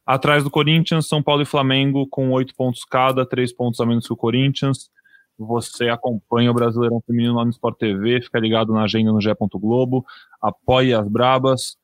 [0.05, 4.07] Atrás do Corinthians, São Paulo e Flamengo com 8 pontos cada, 3 pontos a menos
[4.07, 4.89] que o Corinthians.
[5.37, 9.33] Você acompanha o Brasileirão Feminino lá no Sport TV, fica ligado na agenda no G.
[9.53, 10.05] Globo,
[10.41, 11.77] apoie as brabas.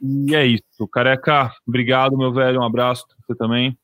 [0.00, 0.88] E é isso.
[0.92, 2.60] Careca, obrigado, meu velho.
[2.60, 3.78] Um abraço você também.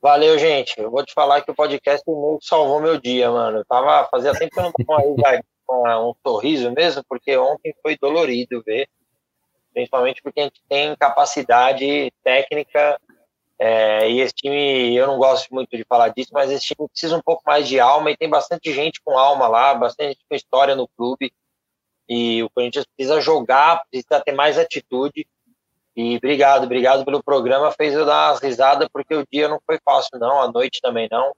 [0.00, 0.78] Valeu, gente.
[0.78, 2.04] Eu vou te falar que o podcast
[2.42, 3.58] salvou meu dia, mano.
[3.58, 4.72] Eu tava, fazia tempo que eu não
[5.16, 8.88] tava com um sorriso mesmo, porque ontem foi dolorido ver.
[9.72, 12.98] Principalmente porque a gente tem capacidade técnica
[13.60, 17.16] é, e esse time, eu não gosto muito de falar disso, mas esse time precisa
[17.16, 20.36] um pouco mais de alma e tem bastante gente com alma lá, bastante gente com
[20.36, 21.32] história no clube.
[22.08, 25.26] E o Corinthians precisa jogar, precisa ter mais atitude.
[25.96, 27.72] E obrigado, obrigado pelo programa.
[27.72, 31.08] Fez eu dar umas risadas, porque o dia não foi fácil, não, a noite também
[31.10, 31.32] não.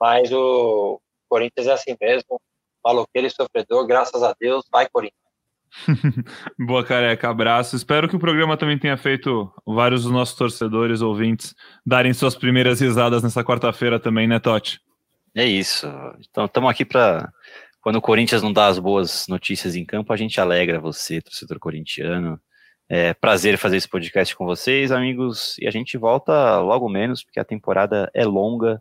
[0.00, 2.40] Mas o Corinthians é assim mesmo,
[2.84, 4.64] maloqueiro e sofredor, graças a Deus.
[4.70, 5.21] Vai, Corinthians.
[6.58, 7.28] Boa, careca.
[7.28, 7.76] Abraço.
[7.76, 11.54] Espero que o programa também tenha feito vários dos nossos torcedores, ouvintes,
[11.84, 14.80] darem suas primeiras risadas nessa quarta-feira também, né, Totti?
[15.34, 15.86] É isso.
[16.30, 17.30] Então, estamos aqui para.
[17.80, 21.58] Quando o Corinthians não dá as boas notícias em campo, a gente alegra você, torcedor
[21.58, 22.40] corintiano.
[22.88, 25.56] É prazer fazer esse podcast com vocês, amigos.
[25.58, 28.80] E a gente volta logo menos, porque a temporada é longa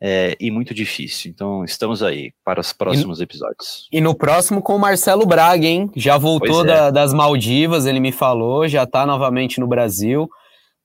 [0.00, 1.30] é, e muito difícil.
[1.30, 3.88] Então, estamos aí para os próximos e, episódios.
[3.92, 5.90] E no próximo com o Marcelo Braga, hein?
[5.96, 6.66] Já voltou é.
[6.66, 10.28] da, das Maldivas, ele me falou, já está novamente no Brasil.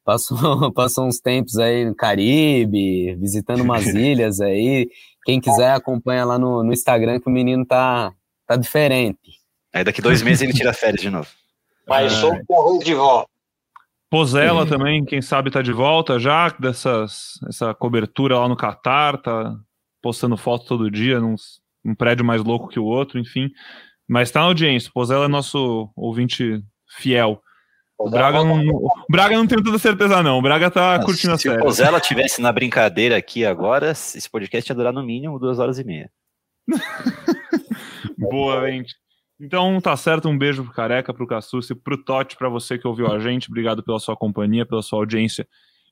[0.04, 0.38] Passou,
[0.74, 4.90] passou uns tempos aí no Caribe, visitando umas ilhas aí.
[5.26, 8.12] Quem quiser acompanha lá no, no Instagram que o menino tá,
[8.46, 9.42] tá diferente.
[9.74, 11.28] Aí daqui dois meses ele tira férias de novo.
[11.88, 13.33] Mas sou o de volta.
[14.14, 19.56] Pozella também, quem sabe tá de volta já, dessas, essa cobertura lá no Catar, tá
[20.04, 21.34] postando foto todo dia, num,
[21.84, 23.50] num prédio mais louco que o outro, enfim.
[24.08, 27.42] Mas tá na audiência, Pozella é nosso ouvinte fiel.
[27.98, 30.38] O Braga não, o Braga não tem toda certeza, não.
[30.38, 31.56] O Braga tá Nossa, curtindo a série.
[31.56, 35.58] Se o Pozella tivesse na brincadeira aqui agora, esse podcast ia durar no mínimo duas
[35.58, 36.12] horas e meia.
[38.16, 38.94] Boa, gente.
[39.44, 43.12] Então tá certo, um beijo pro Careca, pro Cassucci, pro Totti, para você que ouviu
[43.12, 43.50] a gente.
[43.50, 45.46] Obrigado pela sua companhia, pela sua audiência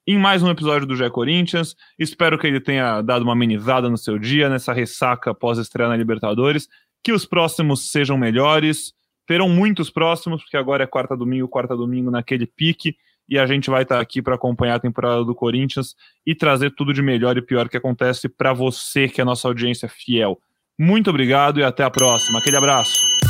[0.08, 1.76] em mais um episódio do Gé Corinthians.
[1.98, 6.68] Espero que ele tenha dado uma amenizada no seu dia, nessa ressaca pós-estreia na Libertadores.
[7.04, 8.94] Que os próximos sejam melhores.
[9.28, 12.96] Terão muitos próximos, porque agora é quarta domingo, quarta domingo naquele pique.
[13.30, 15.96] E a gente vai estar aqui para acompanhar a temporada do Corinthians
[16.26, 19.48] e trazer tudo de melhor e pior que acontece para você, que é a nossa
[19.48, 20.40] audiência fiel.
[20.78, 22.40] Muito obrigado e até a próxima.
[22.40, 23.21] Aquele abraço.